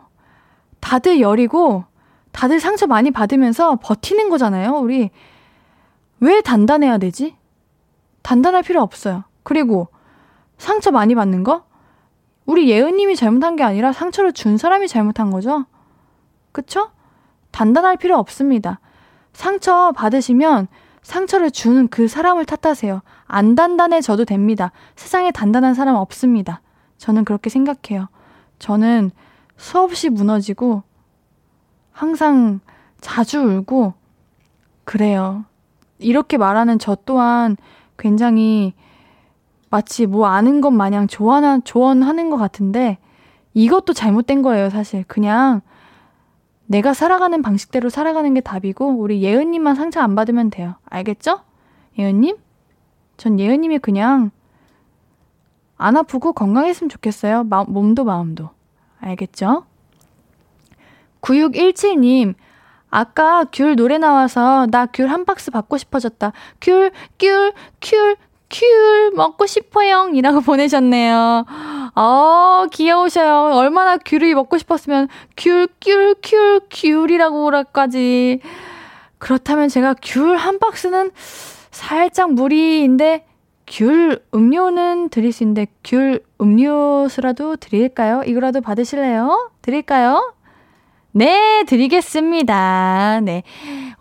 [0.82, 1.86] 다들 여리고,
[2.34, 5.10] 다들 상처 많이 받으면서 버티는 거잖아요, 우리.
[6.20, 7.38] 왜 단단해야 되지?
[8.24, 9.24] 단단할 필요 없어요.
[9.44, 9.88] 그리고
[10.58, 11.64] 상처 많이 받는 거?
[12.46, 15.66] 우리 예은님이 잘못한 게 아니라 상처를 준 사람이 잘못한 거죠?
[16.52, 16.92] 그쵸?
[17.52, 18.82] 단단할 필요 없습니다.
[19.32, 20.68] 상처 받으시면
[21.04, 23.02] 상처를 주는 그 사람을 탓하세요.
[23.28, 24.74] 안 단단해져도 됩니다.
[24.98, 26.60] 세상에 단단한 사람 없습니다.
[26.98, 28.08] 저는 그렇게 생각해요.
[28.60, 29.12] 저는
[29.56, 30.84] 수없이 무너지고
[31.92, 32.60] 항상
[33.02, 33.94] 자주 울고
[34.84, 35.46] 그래요.
[36.00, 37.58] 이렇게 말하는 저 또한
[37.98, 38.74] 굉장히
[39.70, 42.98] 마치 뭐 아는 것 마냥 조언하, 조언하는 것 같은데
[43.54, 45.04] 이것도 잘못된 거예요, 사실.
[45.08, 45.62] 그냥
[46.68, 50.76] 내가 살아가는 방식대로 살아가는 게 답이고 우리 예은님만 상처 안 받으면 돼요.
[50.86, 51.40] 알겠죠?
[51.98, 52.38] 예은님?
[53.18, 54.32] 전 예은님이 그냥
[55.78, 57.44] 안 아프고 건강했으면 좋겠어요.
[57.44, 58.50] 마, 몸도 마음도.
[59.00, 59.66] 알겠죠?
[61.22, 62.34] 9617님,
[62.90, 66.32] 아까 귤 노래 나와서 나 귤 한 박스 받고 싶어졌다.
[66.62, 68.16] 귤, 귤, 귤,
[68.50, 70.10] 귤 먹고 싶어요.
[70.14, 71.46] 이라고 보내셨네요.
[71.96, 73.56] 어, 귀여우셔요.
[73.56, 78.40] 얼마나 귤이 먹고 싶었으면 귤, 귤, 귤, 귤이라고까지.
[79.20, 81.12] 그렇다면 제가 귤 한 박스는
[81.72, 83.26] 살짝 무리인데
[83.68, 88.24] 귤 음료는 드릴 수 있는데 귤 음료수라도 드릴까요?
[88.26, 89.52] 이거라도 받으실래요?
[89.62, 90.34] 드릴까요?
[91.12, 93.22] 네, 드리겠습니다.
[93.24, 93.44] 네.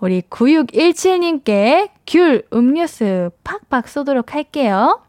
[0.00, 5.00] 우리 9617님께 귤 음료수 팍팍 쏘도록 할게요.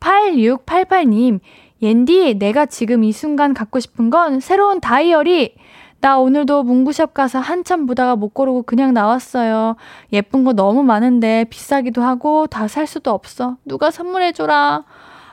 [0.00, 1.40] 8688님,
[1.80, 5.54] 옌디, 내가 지금 이 순간 갖고 싶은 건 새로운 다이어리.
[6.02, 9.76] 나 오늘도 문구샵 가서 한참 보다가 못 고르고 그냥 나왔어요.
[10.12, 13.56] 예쁜 거 너무 많은데 비싸기도 하고 다 살 수도 없어.
[13.64, 14.84] 누가 선물해줘라.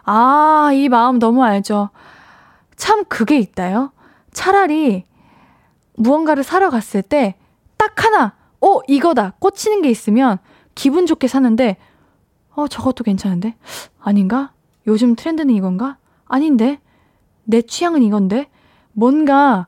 [0.06, 1.90] 아, 이 마음 너무 알죠.
[2.76, 3.92] 참 그게 있다요.
[4.32, 5.06] 차라리
[5.96, 7.36] 무언가를 사러 갔을 때
[7.78, 9.34] 딱 하나, 어, 이거다.
[9.40, 10.38] 꽂히는 게 있으면
[10.76, 11.78] 기분 좋게 사는데,
[12.54, 13.56] 어, 저것도 괜찮은데?
[14.02, 14.52] 아닌가?
[14.86, 15.98] 요즘 트렌드는 이건가?
[16.26, 16.80] 아닌데?
[17.46, 18.50] 내 취향은 이건데?
[18.92, 19.68] 뭔가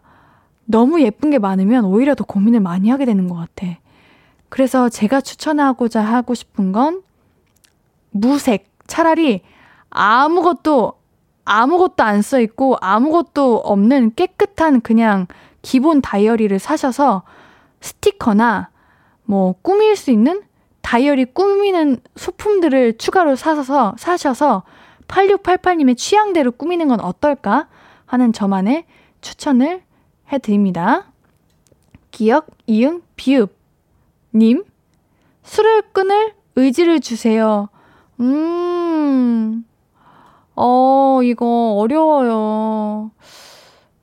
[0.72, 3.78] 너무 예쁜 게 많으면 오히려 더 고민을 많이 하게 되는 것 같아.
[4.50, 7.04] 그래서 제가 추천하고자 하고 싶은 건
[8.12, 8.70] 무색.
[8.88, 9.42] 차라리
[9.90, 10.94] 아무것도,
[11.46, 15.28] 아무것도 안 써 있고 아무것도 없는 깨끗한 그냥
[15.62, 17.24] 기본 다이어리를 사셔서
[17.80, 18.70] 스티커나
[19.24, 20.42] 뭐 꾸밀 수 있는
[20.82, 24.64] 다이어리 꾸미는 소품들을 추가로 사서 사셔서
[25.08, 27.68] 8688님의 취향대로 꾸미는 건 어떨까
[28.06, 28.86] 하는 저만의
[29.22, 29.84] 추천을
[30.32, 31.12] 해드립니다.
[32.12, 33.56] 기억, 이응, 비읍.
[34.34, 34.64] 님,
[35.44, 37.70] 술을 끊을 의지를 주세요.
[38.20, 39.66] 음,
[40.56, 43.12] 어, 이거 어려워요.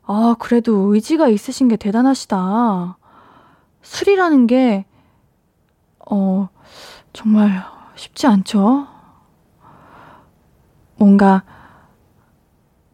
[0.05, 2.99] 아, 그래도 의지가 있으신 게 대단하시다.
[3.83, 4.87] 술이라는 게,
[6.11, 6.49] 어,
[7.12, 7.64] 정말
[7.95, 8.87] 쉽지 않죠?
[10.97, 11.45] 뭔가,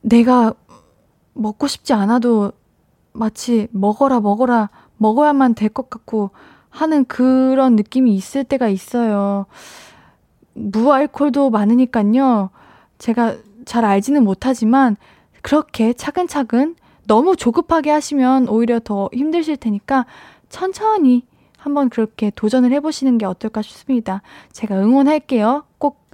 [0.03, 0.55] 내가
[1.33, 2.53] 먹고 싶지 않아도
[3.15, 6.31] 마치 먹어라, 먹어라, 먹어야만 될 것 같고
[6.69, 9.47] 하는 그런 느낌이 있을 때가 있어요.
[10.55, 12.51] 무알콜도 많으니까요.
[12.99, 14.97] 제가 잘 알지는 못하지만,
[15.43, 16.75] 그렇게 차근차근
[17.07, 20.07] 너무 조급하게 하시면 오히려 더 힘드실 테니까
[20.49, 21.27] 천천히
[21.59, 24.23] 한번 그렇게 도전을 해보시는 게 어떨까 싶습니다.
[24.53, 25.65] 제가 응원할게요.
[25.79, 26.09] 꼭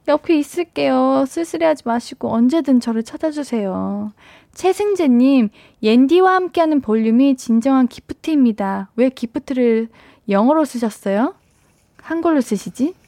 [0.07, 1.25] 옆에 있을게요.
[1.27, 4.11] 쓸쓸해하지 마시고 언제든 저를 찾아주세요.
[4.53, 5.49] 최승재님,
[5.83, 8.89] 옌디와 함께하는 볼륨이 진정한 기프트입니다.
[8.95, 9.89] 왜 기프트를
[10.29, 11.35] 영어로 쓰셨어요?
[12.01, 13.00] 한글로 쓰시지?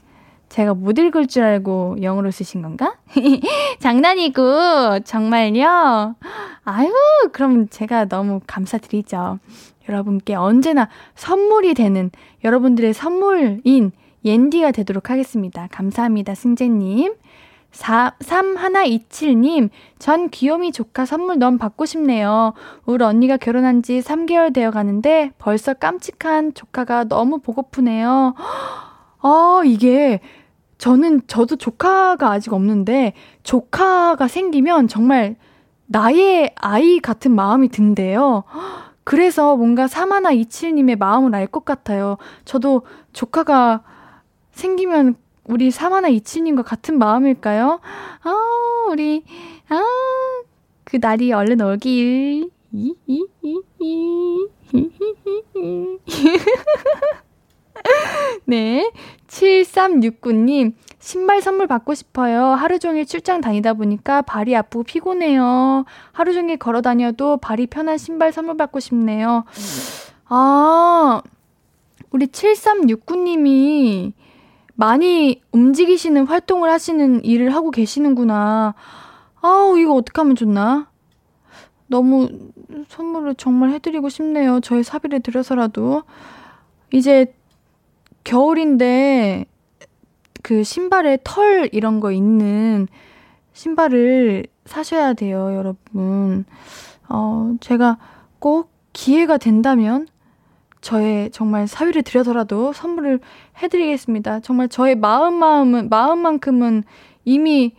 [0.53, 2.95] 제가 못 읽을 줄 알고 영어로 쓰신 건가?
[3.79, 6.15] 장난이고, 정말요?
[6.63, 6.93] 아유,
[7.31, 9.39] 그럼 제가 너무 감사드리죠.
[9.89, 12.11] 여러분께 언제나 선물이 되는
[12.43, 13.93] 여러분들의 선물인
[14.23, 15.67] 옌디가 되도록 하겠습니다.
[15.71, 17.15] 감사합니다, 승재님.
[17.71, 22.53] 4, 3127님, 전 귀요미 조카 선물 너무 받고 싶네요.
[22.85, 28.35] 우리 언니가 결혼한 지 3개월 되어 가는데 벌써 깜찍한 조카가 너무 보고프네요.
[29.23, 30.21] 아, 이게
[30.83, 33.13] 저는 저도 조카가 아직 없는데
[33.43, 35.37] 조카가 생기면 정말
[35.85, 38.43] 나의 아이 같은 마음이 든대요.
[39.05, 42.17] 그래서 뭔가 사마나 이칠님의 마음을 알 것 같아요.
[42.43, 42.81] 저도
[43.13, 43.81] 조카가
[44.51, 45.15] 생기면
[45.45, 47.79] 우리 사마나 이칠님과 같은 마음일까요?
[48.23, 48.33] 아,
[48.89, 49.23] 우리,
[49.69, 49.81] 아,
[50.83, 52.49] 그 날이 얼른 오길.
[58.45, 58.91] 네.
[59.27, 62.45] 7369님, 신발 선물 받고 싶어요.
[62.45, 65.85] 하루 종일 출장 다니다 보니까 발이 아프고 피곤해요.
[66.11, 69.43] 하루 종일 걸어 다녀도 발이 편한 신발 선물 받고 싶네요.
[70.25, 71.21] 아,
[72.11, 74.13] 우리 7369님이
[74.75, 78.73] 많이 움직이시는 활동을 하시는 일을 하고 계시는구나.
[79.41, 80.89] 아우, 이거 어떡하면 좋나?
[81.87, 82.29] 너무
[82.87, 84.61] 선물을 정말 해드리고 싶네요.
[84.61, 86.03] 저의 사비를 들여서라도.
[86.91, 87.35] 이제
[88.23, 89.45] 겨울인데
[90.41, 92.87] 그 신발에 털 이런 거 있는
[93.53, 96.45] 신발을 사셔야 돼요, 여러분.
[97.09, 97.97] 어, 제가
[98.39, 100.07] 꼭 기회가 된다면
[100.81, 103.19] 저의 정말 사위를 들여서라도 선물을
[103.61, 104.41] 해드리겠습니다.
[104.41, 106.83] 정말 저의 마음 마음은 마음만큼은
[107.23, 107.73] 이미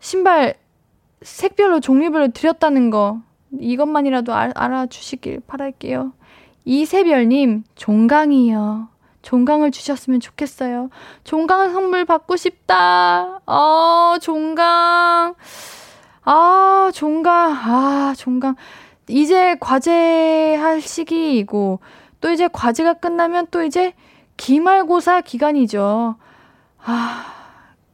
[0.00, 0.54] 신발
[1.22, 3.20] 색별로 종류별로 드렸다는 거
[3.58, 6.12] 이것만이라도 알, 알아주시길 바랄게요.
[6.64, 8.88] 이세별님 종강이요.
[9.24, 10.90] 종강을 주셨으면 좋겠어요.
[11.24, 13.40] 종강 선물 받고 싶다.
[13.46, 15.34] 어, 종강.
[16.24, 17.52] 아, 종강.
[17.52, 18.54] 아, 종강.
[19.08, 21.80] 이제 과제 할 시기이고,
[22.20, 23.94] 또 이제 과제가 끝나면 또 이제
[24.36, 26.16] 기말고사 기간이죠.
[26.84, 27.24] 아,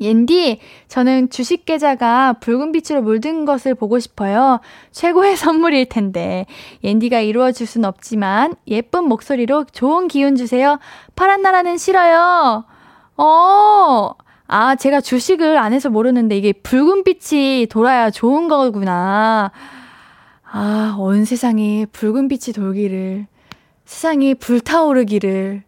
[0.00, 4.58] 옌디, 저는 주식 계좌가 붉은 빛으로 물든 것을 보고 싶어요.
[4.90, 6.46] 최고의 선물일 텐데.
[6.82, 10.80] 옌디가 이루어줄 순 없지만 예쁜 목소리로 좋은 기운 주세요.
[11.14, 12.64] 파란 나라는 싫어요.
[13.16, 14.10] 어,
[14.48, 19.52] 아, 제가 주식을 안 해서 모르는데 이게 붉은 빛이 돌아야 좋은 거구나.
[20.56, 23.26] 아, 온 세상이 붉은 빛이 돌기를,
[23.86, 25.64] 세상이 불타오르기를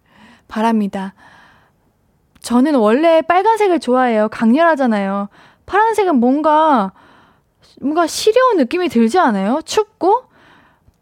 [0.46, 1.12] 바랍니다.
[2.38, 4.28] 저는 원래 빨간색을 좋아해요.
[4.28, 5.28] 강렬하잖아요.
[5.66, 6.92] 파란색은 뭔가,
[7.80, 9.60] 뭔가 시려운 느낌이 들지 않아요?
[9.64, 10.22] 춥고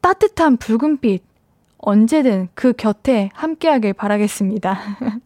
[0.01, 1.23] 따뜻한 붉은빛.
[1.77, 4.79] 언제든 그 곁에 함께하길 바라겠습니다.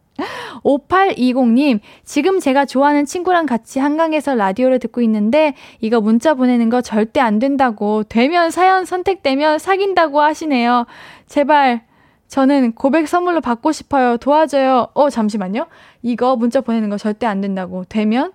[0.64, 7.20] 5820님, 지금 제가 좋아하는 친구랑 같이 한강에서 라디오를 듣고 있는데, 이거 문자 보내는 거 절대
[7.20, 10.86] 안 된다고, 되면 사연 선택되면 사귄다고 하시네요.
[11.26, 11.84] 제발,
[12.28, 14.16] 저는 고백 선물로 받고 싶어요.
[14.18, 14.88] 도와줘요.
[14.94, 15.66] 어, 잠시만요.
[16.02, 17.84] 이거 문자 보내는 거 절대 안 된다고.
[17.84, 18.32] 되면,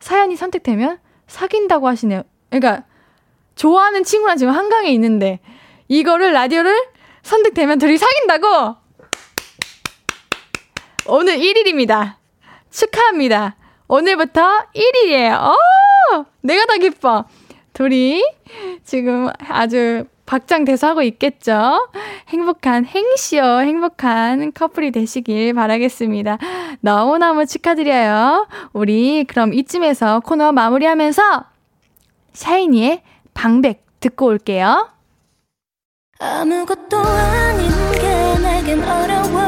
[0.00, 2.22] 사연이 선택되면 사귄다고 하시네요.
[2.50, 2.84] 그러니까,
[3.54, 5.40] 좋아하는 친구랑 지금 한강에 있는데,
[5.88, 6.74] 이거를 라디오를
[7.22, 8.76] 선택되면 둘이 사귄다고?
[11.10, 12.16] 오늘 1일입니다.
[12.70, 13.56] 축하합니다.
[13.88, 14.42] 오늘부터
[14.74, 15.40] 1일이에요.
[15.40, 15.54] 어!
[16.42, 17.24] 내가 더 기뻐.
[17.72, 18.22] 둘이
[18.84, 21.88] 지금 아주 박장대소 하고 있겠죠?
[22.28, 26.36] 행복한, 행시어 행복한 커플이 되시길 바라겠습니다.
[26.80, 28.46] 너무너무 축하드려요.
[28.74, 31.22] 우리 그럼 이쯤에서 코너 마무리하면서
[32.34, 33.02] 샤이니의
[33.32, 34.90] 방백 듣고 올게요.
[36.18, 39.47] 아무것도 아닌 게 내겐 어려워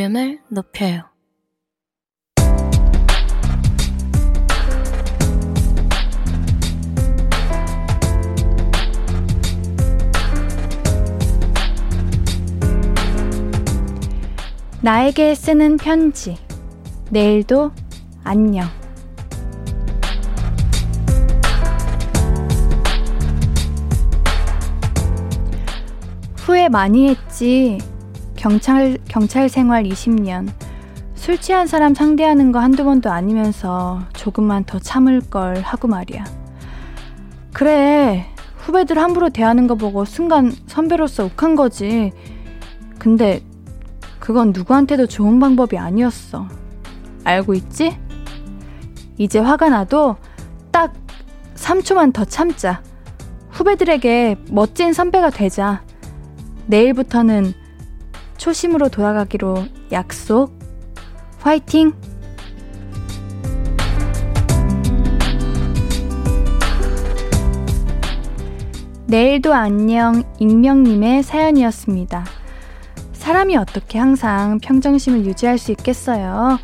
[0.00, 1.02] 볼륨을 높여요.
[14.80, 16.38] 나에게 쓰는 편지.
[17.10, 17.70] 내일도
[18.24, 18.66] 안녕.
[26.38, 27.89] 후회 많이 했지.
[28.40, 30.48] 경찰, 경찰 생활 20년.
[31.14, 36.24] 술 취한 사람 상대하는 거 한두 번도 아니면서 조금만 더 참을 걸 하고 말이야.
[37.52, 38.24] 그래.
[38.56, 42.12] 후배들 함부로 대하는 거 보고 순간 선배로서 욱한 거지.
[42.98, 43.42] 근데
[44.18, 46.48] 그건 누구한테도 좋은 방법이 아니었어.
[47.24, 47.98] 알고 있지?
[49.18, 50.16] 이제 화가 나도
[50.70, 50.94] 딱
[51.56, 52.82] 3초만 더 참자.
[53.50, 55.82] 후배들에게 멋진 선배가 되자.
[56.68, 57.59] 내일부터는
[58.40, 60.58] 초심으로 돌아가기로 약속.
[61.40, 61.92] 화이팅!
[69.06, 72.24] 내일도 안녕 익명님의 사연이었습니다.
[73.12, 76.58] 사람이 어떻게 항상 평정심을 유지할 수 있겠어요?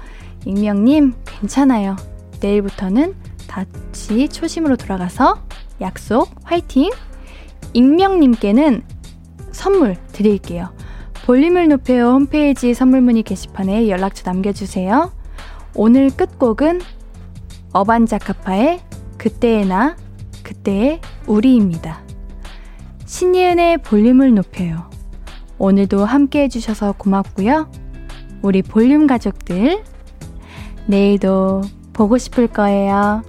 [0.46, 1.96] 익명님, 괜찮아요.
[2.40, 3.14] 내일부터는
[3.46, 5.42] 다시 초심으로 돌아가서
[5.82, 6.90] 약속, 화이팅!
[7.74, 8.82] 익명님께는
[9.52, 10.70] 선물 드릴게요.
[11.26, 15.10] 볼륨을 높여요 홈페이지 선물 문의 게시판에 연락처 남겨주세요.
[15.74, 16.80] 오늘 끝곡은
[17.72, 18.78] 어반자카파의
[19.18, 19.96] 그때의 나,
[20.44, 22.00] 그때의 우리입니다.
[23.06, 24.88] 신예은의 볼륨을 높여요.
[25.58, 27.72] 오늘도 함께 해주셔서 고맙고요.
[28.42, 29.82] 우리 볼륨 가족들,
[30.86, 31.62] 내일도
[31.92, 33.24] 보고 싶을 거예요.